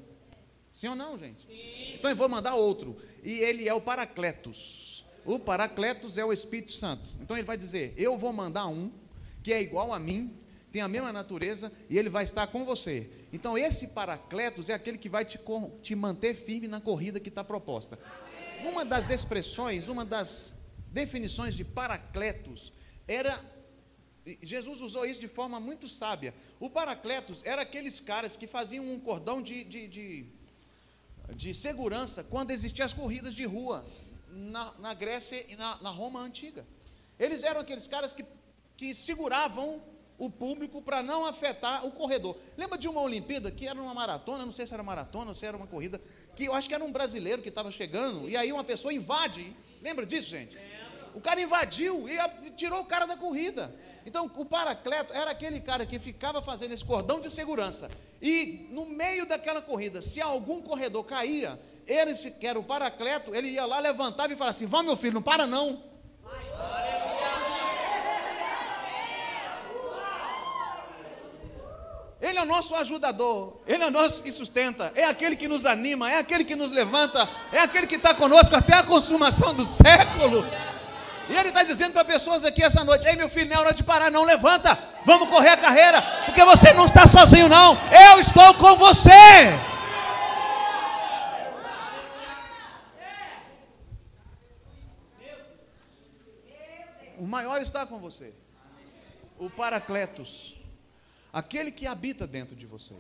[0.72, 1.42] Sim ou não, gente?
[1.42, 1.81] Sim.
[2.02, 2.98] Então eu vou mandar outro.
[3.24, 5.06] E ele é o Paracletos.
[5.24, 7.12] O Paracletos é o Espírito Santo.
[7.22, 8.92] Então ele vai dizer: Eu vou mandar um
[9.44, 10.36] que é igual a mim,
[10.72, 13.08] tem a mesma natureza e ele vai estar com você.
[13.32, 15.40] Então, esse Paracletos é aquele que vai te,
[15.84, 18.00] te manter firme na corrida que está proposta.
[18.64, 22.74] Uma das expressões, uma das definições de Paracletos
[23.08, 23.40] era.
[24.42, 26.34] Jesus usou isso de forma muito sábia.
[26.60, 30.41] O Paracletos era aqueles caras que faziam um cordão de, de, de,
[31.36, 33.86] de segurança quando existiam as corridas de rua
[34.30, 36.66] na, na Grécia e na, na Roma antiga.
[37.20, 38.26] Eles eram aqueles caras que,
[38.76, 39.82] que seguravam
[40.18, 42.38] o público para não afetar o corredor.
[42.56, 45.46] Lembra de uma Olimpíada que era uma maratona, não sei se era maratona ou se
[45.46, 46.00] era uma corrida,
[46.36, 49.56] que eu acho que era um brasileiro que estava chegando, e aí uma pessoa invade.
[49.82, 50.56] Lembra disso, gente?
[51.14, 53.74] O cara invadiu e tirou o cara da corrida.
[54.06, 57.90] Então, o paracleto era aquele cara que ficava fazendo esse cordão de segurança.
[58.22, 63.50] E no meio daquela corrida, se algum corredor caía, ele, que era o paracleto, ele
[63.50, 65.84] ia lá, levantava e falava assim: Vamos, meu filho, não para não.
[72.22, 75.66] Ele é o nosso ajudador, Ele é o nosso que sustenta, é aquele que nos
[75.66, 79.66] anima, é aquele que nos levanta, é aquele que está conosco até a consumação do
[79.66, 80.46] século.
[81.30, 83.74] E Ele está dizendo para pessoas aqui essa noite: Ei, meu filho, não é hora
[83.74, 87.78] de parar, não, levanta, vamos correr a carreira, porque você não está sozinho, não,
[88.12, 89.10] eu estou com você.
[97.18, 98.34] O maior está com você,
[99.38, 100.56] o Paracletos
[101.32, 102.96] aquele que habita dentro de você.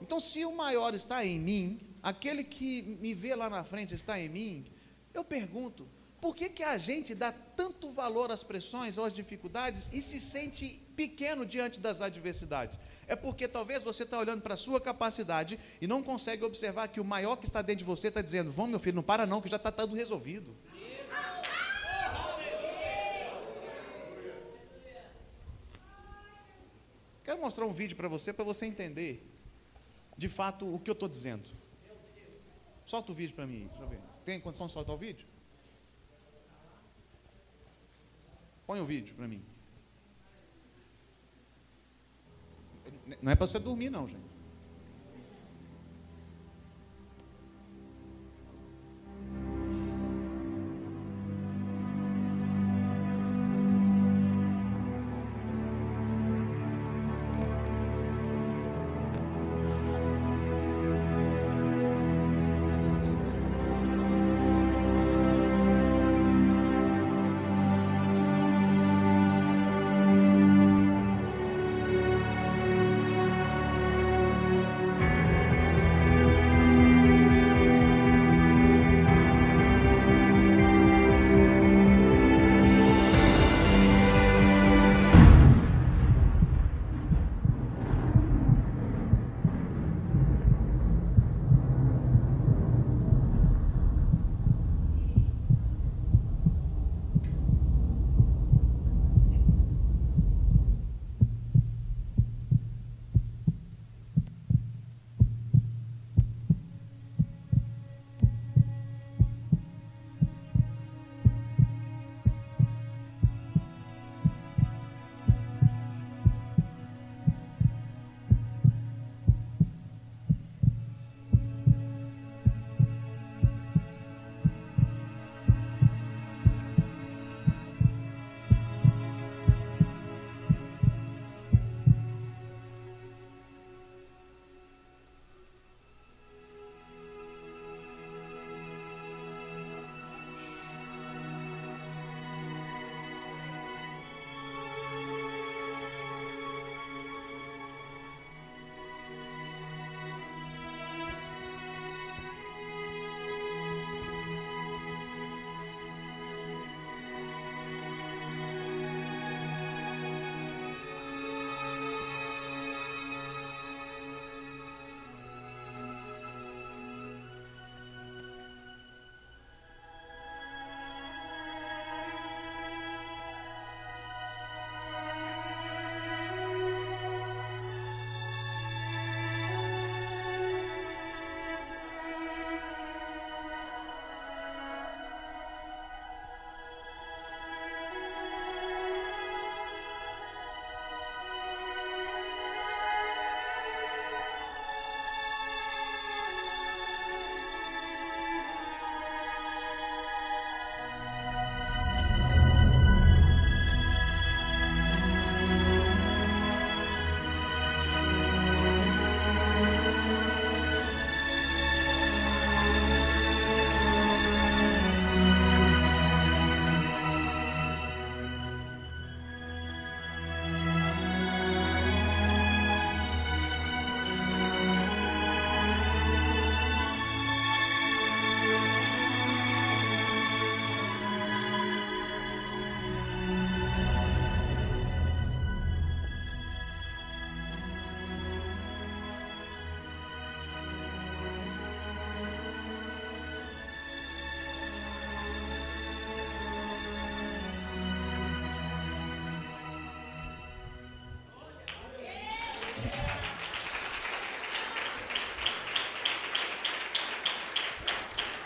[0.00, 4.18] Então, se o maior está em mim, aquele que me vê lá na frente está
[4.18, 4.66] em mim,
[5.12, 5.88] eu pergunto,
[6.20, 10.20] por que, que a gente dá tanto valor às pressões ou às dificuldades e se
[10.20, 12.78] sente pequeno diante das adversidades?
[13.06, 17.00] É porque talvez você está olhando para a sua capacidade e não consegue observar que
[17.00, 19.40] o maior que está dentro de você está dizendo: Vamos, meu filho, não para não,
[19.40, 20.56] que já está tudo resolvido.
[27.22, 29.22] Quero mostrar um vídeo para você, para você entender
[30.16, 31.46] de fato o que eu estou dizendo.
[32.84, 34.00] Solta o vídeo para mim, deixa eu ver.
[34.24, 35.26] Tem condição de soltar o vídeo?
[38.68, 39.42] Põe o vídeo para mim.
[43.22, 44.27] Não é para você dormir, não, gente.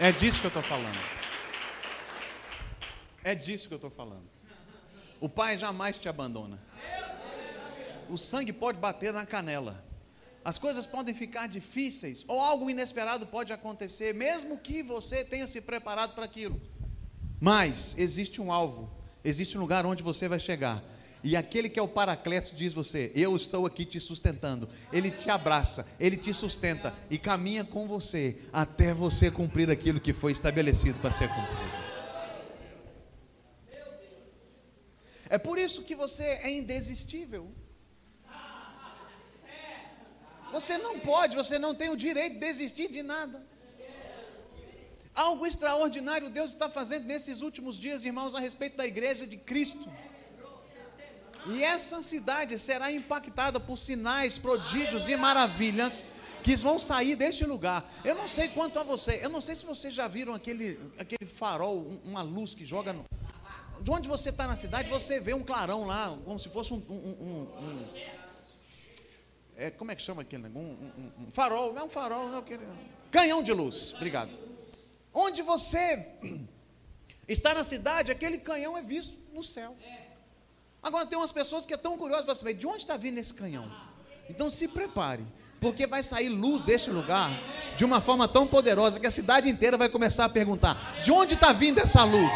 [0.02, 0.98] É disso que eu estou falando.
[3.22, 4.28] É disso que eu estou falando.
[5.20, 6.58] O Pai jamais te abandona.
[8.10, 9.84] O sangue pode bater na canela.
[10.44, 15.60] As coisas podem ficar difíceis, ou algo inesperado pode acontecer, mesmo que você tenha se
[15.60, 16.60] preparado para aquilo.
[17.40, 18.90] Mas existe um alvo,
[19.22, 20.82] existe um lugar onde você vai chegar.
[21.24, 24.68] E aquele que é o Paracletos diz você: Eu estou aqui te sustentando.
[24.92, 30.12] Ele te abraça, ele te sustenta e caminha com você até você cumprir aquilo que
[30.12, 31.82] foi estabelecido para ser cumprido.
[35.28, 37.50] É por isso que você é indesistível.
[40.52, 43.46] Você não pode, você não tem o direito de desistir de nada.
[45.14, 49.90] Algo extraordinário Deus está fazendo nesses últimos dias, irmãos, a respeito da igreja de Cristo.
[51.46, 56.06] E essa cidade será impactada por sinais, prodígios e maravilhas
[56.42, 57.88] que vão sair deste lugar.
[58.04, 61.30] Eu não sei quanto a você, eu não sei se vocês já viram aquele, aquele
[61.30, 63.04] farol, uma luz que joga no.
[63.80, 66.82] De onde você está na cidade, você vê um clarão lá, como se fosse um,
[66.88, 67.88] um, um, um
[69.56, 70.68] é, como é que chama aquele negócio?
[71.18, 72.66] Um, farol, não é um farol, não, aquele,
[73.10, 74.30] canhão de luz, obrigado.
[75.12, 76.08] Onde você
[77.28, 79.76] está na cidade, aquele canhão é visto no céu.
[80.82, 83.70] Agora tem umas pessoas que estão curiosas para saber de onde está vindo esse canhão.
[84.28, 85.24] Então se prepare,
[85.60, 87.30] porque vai sair luz deste lugar
[87.76, 91.34] de uma forma tão poderosa que a cidade inteira vai começar a perguntar: de onde
[91.34, 92.34] está vindo essa luz?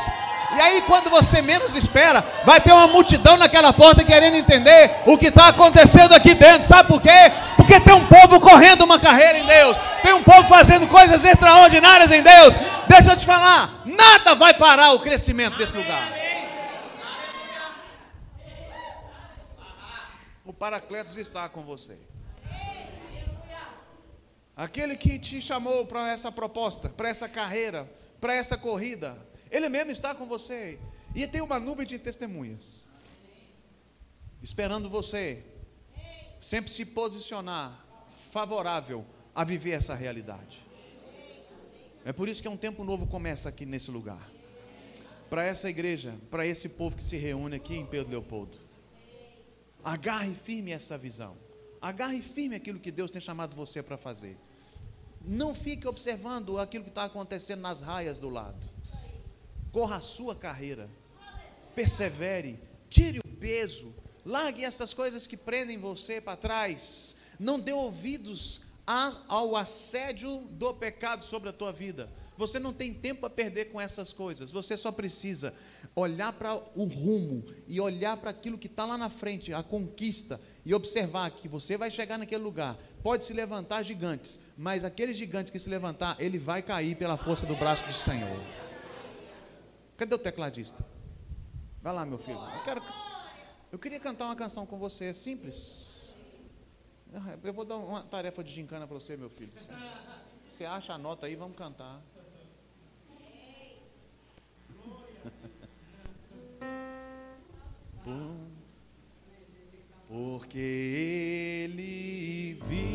[0.54, 5.18] E aí, quando você menos espera, vai ter uma multidão naquela porta querendo entender o
[5.18, 6.62] que está acontecendo aqui dentro.
[6.62, 7.32] Sabe por quê?
[7.56, 12.12] Porque tem um povo correndo uma carreira em Deus, tem um povo fazendo coisas extraordinárias
[12.12, 12.56] em Deus.
[12.86, 16.25] Deixa eu te falar, nada vai parar o crescimento desse lugar.
[20.58, 21.98] Paracletos está com você.
[24.56, 29.16] Aquele que te chamou para essa proposta, para essa carreira, para essa corrida,
[29.50, 30.78] ele mesmo está com você.
[31.14, 32.86] E tem uma nuvem de testemunhas.
[34.42, 35.44] Esperando você
[36.40, 37.84] sempre se posicionar
[38.30, 39.04] favorável
[39.34, 40.64] a viver essa realidade.
[42.04, 44.30] É por isso que um tempo novo começa aqui nesse lugar.
[45.28, 48.65] Para essa igreja, para esse povo que se reúne aqui em Pedro Leopoldo.
[49.86, 51.36] Agarre firme essa visão.
[51.80, 54.36] Agarre firme aquilo que Deus tem chamado você para fazer.
[55.24, 58.76] Não fique observando aquilo que está acontecendo nas raias do lado
[59.76, 60.88] corra a sua carreira,
[61.74, 62.58] persevere,
[62.88, 68.62] tire o peso, largue essas coisas que prendem você para trás, não dê ouvidos
[69.28, 72.10] ao assédio do pecado sobre a tua vida.
[72.36, 74.50] Você não tem tempo a perder com essas coisas.
[74.50, 75.54] Você só precisa
[75.94, 80.40] olhar para o rumo e olhar para aquilo que está lá na frente, a conquista,
[80.64, 82.76] e observar que você vai chegar naquele lugar.
[83.02, 87.46] Pode se levantar gigantes, mas aquele gigante que se levantar, ele vai cair pela força
[87.46, 88.42] do braço do Senhor.
[89.96, 90.84] Cadê o tecladista?
[91.80, 92.38] Vai lá, meu filho.
[92.38, 92.82] Eu, quero,
[93.72, 96.14] eu queria cantar uma canção com você, é simples.
[97.42, 99.52] Eu vou dar uma tarefa de gincana para você, meu filho.
[100.50, 102.02] Você acha a nota aí, vamos cantar.
[110.08, 110.58] Porque
[111.68, 112.86] ele vive.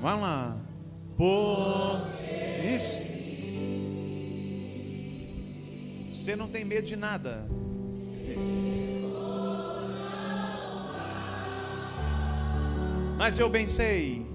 [0.00, 0.60] Vai lá.
[1.16, 2.02] Por
[2.62, 3.00] isso.
[6.12, 7.46] Você não tem medo de nada.
[13.16, 14.31] Mas eu bem sei.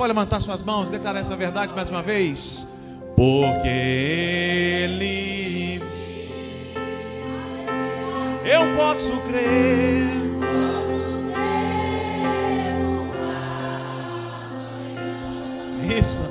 [0.00, 2.66] Pode levantar suas mãos e declarar essa verdade mais uma vez?
[3.14, 5.82] Porque Ele.
[8.42, 10.06] Eu posso crer.
[15.98, 16.22] Isso.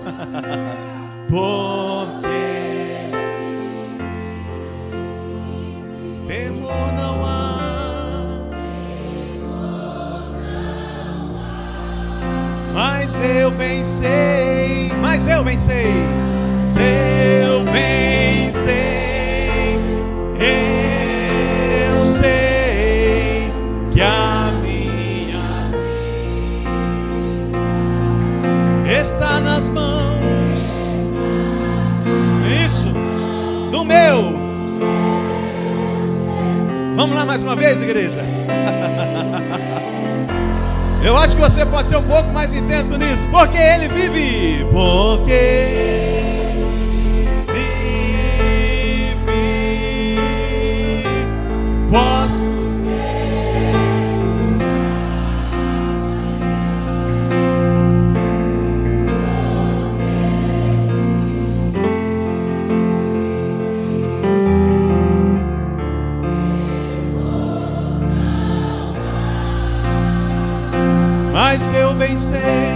[1.29, 2.25] Porque
[6.25, 7.08] temor não
[13.21, 15.85] eu bem sei, mas eu bem sei,
[17.43, 19.77] eu bem sei,
[21.97, 23.51] eu sei
[23.91, 25.71] que a minha
[28.85, 31.11] vida está nas mãos,
[32.65, 32.93] isso,
[33.71, 34.39] do meu.
[36.95, 38.23] Vamos lá mais uma vez, igreja.
[41.01, 44.65] Eu acho que você pode ser um pouco mais intenso nisso, porque Ele vive.
[44.69, 46.08] Porque
[72.19, 72.68] say.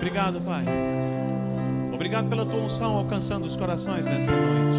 [0.00, 0.64] Obrigado, Pai.
[1.92, 4.78] Obrigado pela tua unção alcançando os corações nessa noite.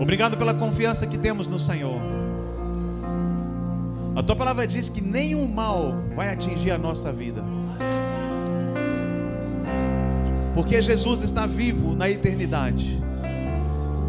[0.00, 2.00] Obrigado pela confiança que temos no Senhor.
[4.16, 7.44] A tua palavra diz que nenhum mal vai atingir a nossa vida.
[10.54, 12.98] Porque Jesus está vivo na eternidade.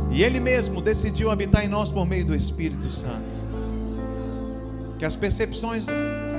[0.09, 3.35] E Ele mesmo decidiu habitar em nós por meio do Espírito Santo.
[4.97, 5.85] Que as percepções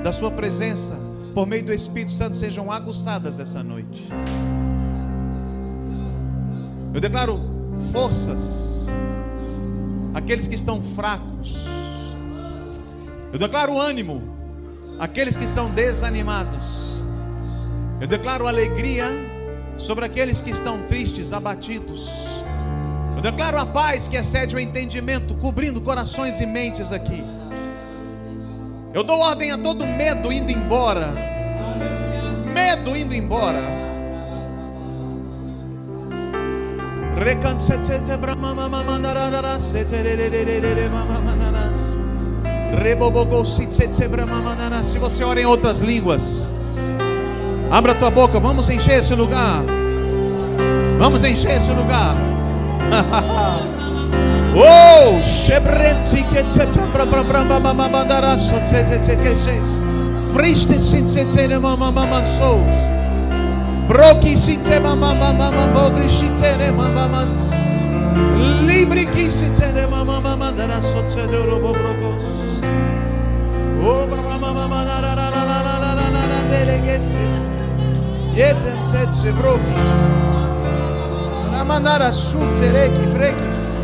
[0.03, 4.07] da Sua presença por meio do Espírito Santo sejam aguçadas essa noite.
[6.93, 7.39] Eu declaro
[7.91, 8.87] forças
[10.13, 11.65] àqueles que estão fracos.
[13.31, 14.23] Eu declaro ânimo
[14.99, 17.03] àqueles que estão desanimados.
[18.01, 19.05] Eu declaro alegria
[19.77, 22.09] sobre aqueles que estão tristes, abatidos.
[23.15, 27.23] Eu declaro a paz que excede o entendimento, cobrindo corações e mentes aqui.
[28.91, 31.13] Eu dou ordem a todo medo indo embora.
[32.43, 33.61] Medo indo embora.
[44.83, 46.49] Se você ora em outras línguas,
[47.69, 49.63] abra tua boca, vamos encher esse lugar.
[50.97, 52.15] Vamos encher esse lugar.
[54.61, 59.07] Oh, Shebrenzi Ketsetambra Bramba Mama Mandara Sotzets.
[60.33, 62.75] Friste Sinsetene Mama Mama Souls.
[63.87, 67.55] Broki Sitsema Mama Mama Bodri Shitene Mama Mans.
[68.67, 72.59] Libri Kisitene Mama Mama Dara Sotzedoro Bobrokos.
[73.81, 77.43] Oh, Bramba Mama Dara La La La La La La La Delegesis.
[78.35, 79.87] Yeten Setsi Brokis.
[81.53, 83.78] Ramanara Sutzereki Brekis.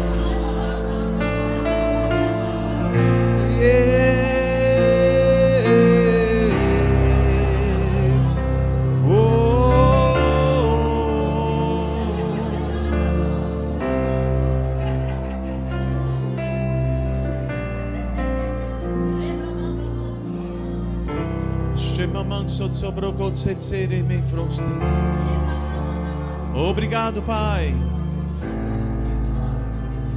[26.55, 27.73] Obrigado, Pai.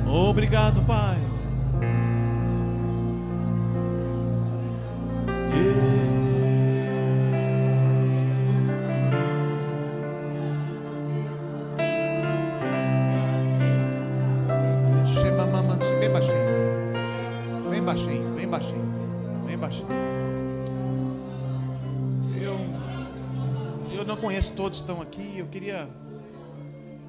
[0.06, 1.27] Obrigado, Pai.
[24.68, 25.88] Todos estão aqui, eu queria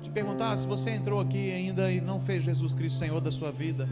[0.02, 3.52] te perguntar se você entrou aqui ainda e não fez Jesus Cristo Senhor da sua
[3.52, 3.86] vida.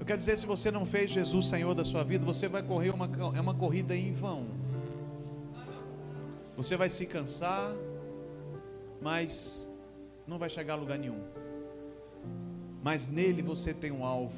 [0.00, 2.90] Eu quero dizer, se você não fez Jesus Senhor da sua vida, você vai correr
[2.90, 4.48] uma, é uma corrida em vão.
[6.56, 7.72] Você vai se cansar,
[9.00, 9.70] mas
[10.26, 11.22] não vai chegar a lugar nenhum.
[12.82, 14.34] Mas nele você tem um alvo,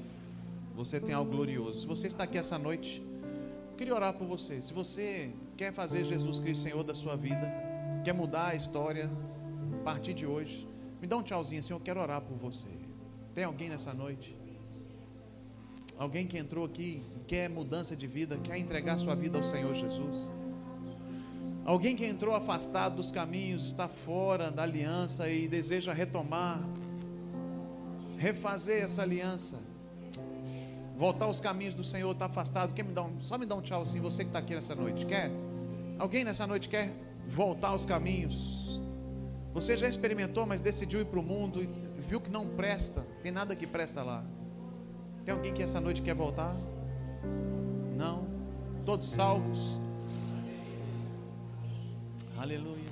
[0.77, 1.81] você tem algo glorioso.
[1.81, 3.03] Se você está aqui essa noite,
[3.75, 4.63] eu queria orar por você.
[4.63, 7.53] Se você quer fazer Jesus Cristo Senhor da sua vida,
[8.05, 9.11] quer mudar a história
[9.81, 10.69] a partir de hoje,
[11.01, 12.69] me dá um tchauzinho assim, eu quero orar por você.
[13.35, 14.37] Tem alguém nessa noite?
[15.99, 20.31] Alguém que entrou aqui quer mudança de vida, quer entregar sua vida ao Senhor Jesus.
[21.65, 26.63] Alguém que entrou afastado dos caminhos, está fora da aliança e deseja retomar,
[28.19, 29.59] refazer essa aliança,
[30.97, 32.73] voltar aos caminhos do Senhor, está afastado.
[32.73, 34.75] Quer me dar um, só me dá um tchau assim, você que está aqui nessa
[34.75, 35.31] noite, quer?
[35.99, 36.93] Alguém nessa noite quer
[37.29, 38.83] voltar aos caminhos?
[39.53, 41.69] Você já experimentou, mas decidiu ir para o mundo e
[42.09, 44.25] viu que não presta, tem nada que presta lá.
[45.25, 46.55] Tem alguém que essa noite quer voltar?
[47.97, 48.27] Não?
[48.85, 49.81] Todos salvos?
[52.37, 52.84] Aleluia.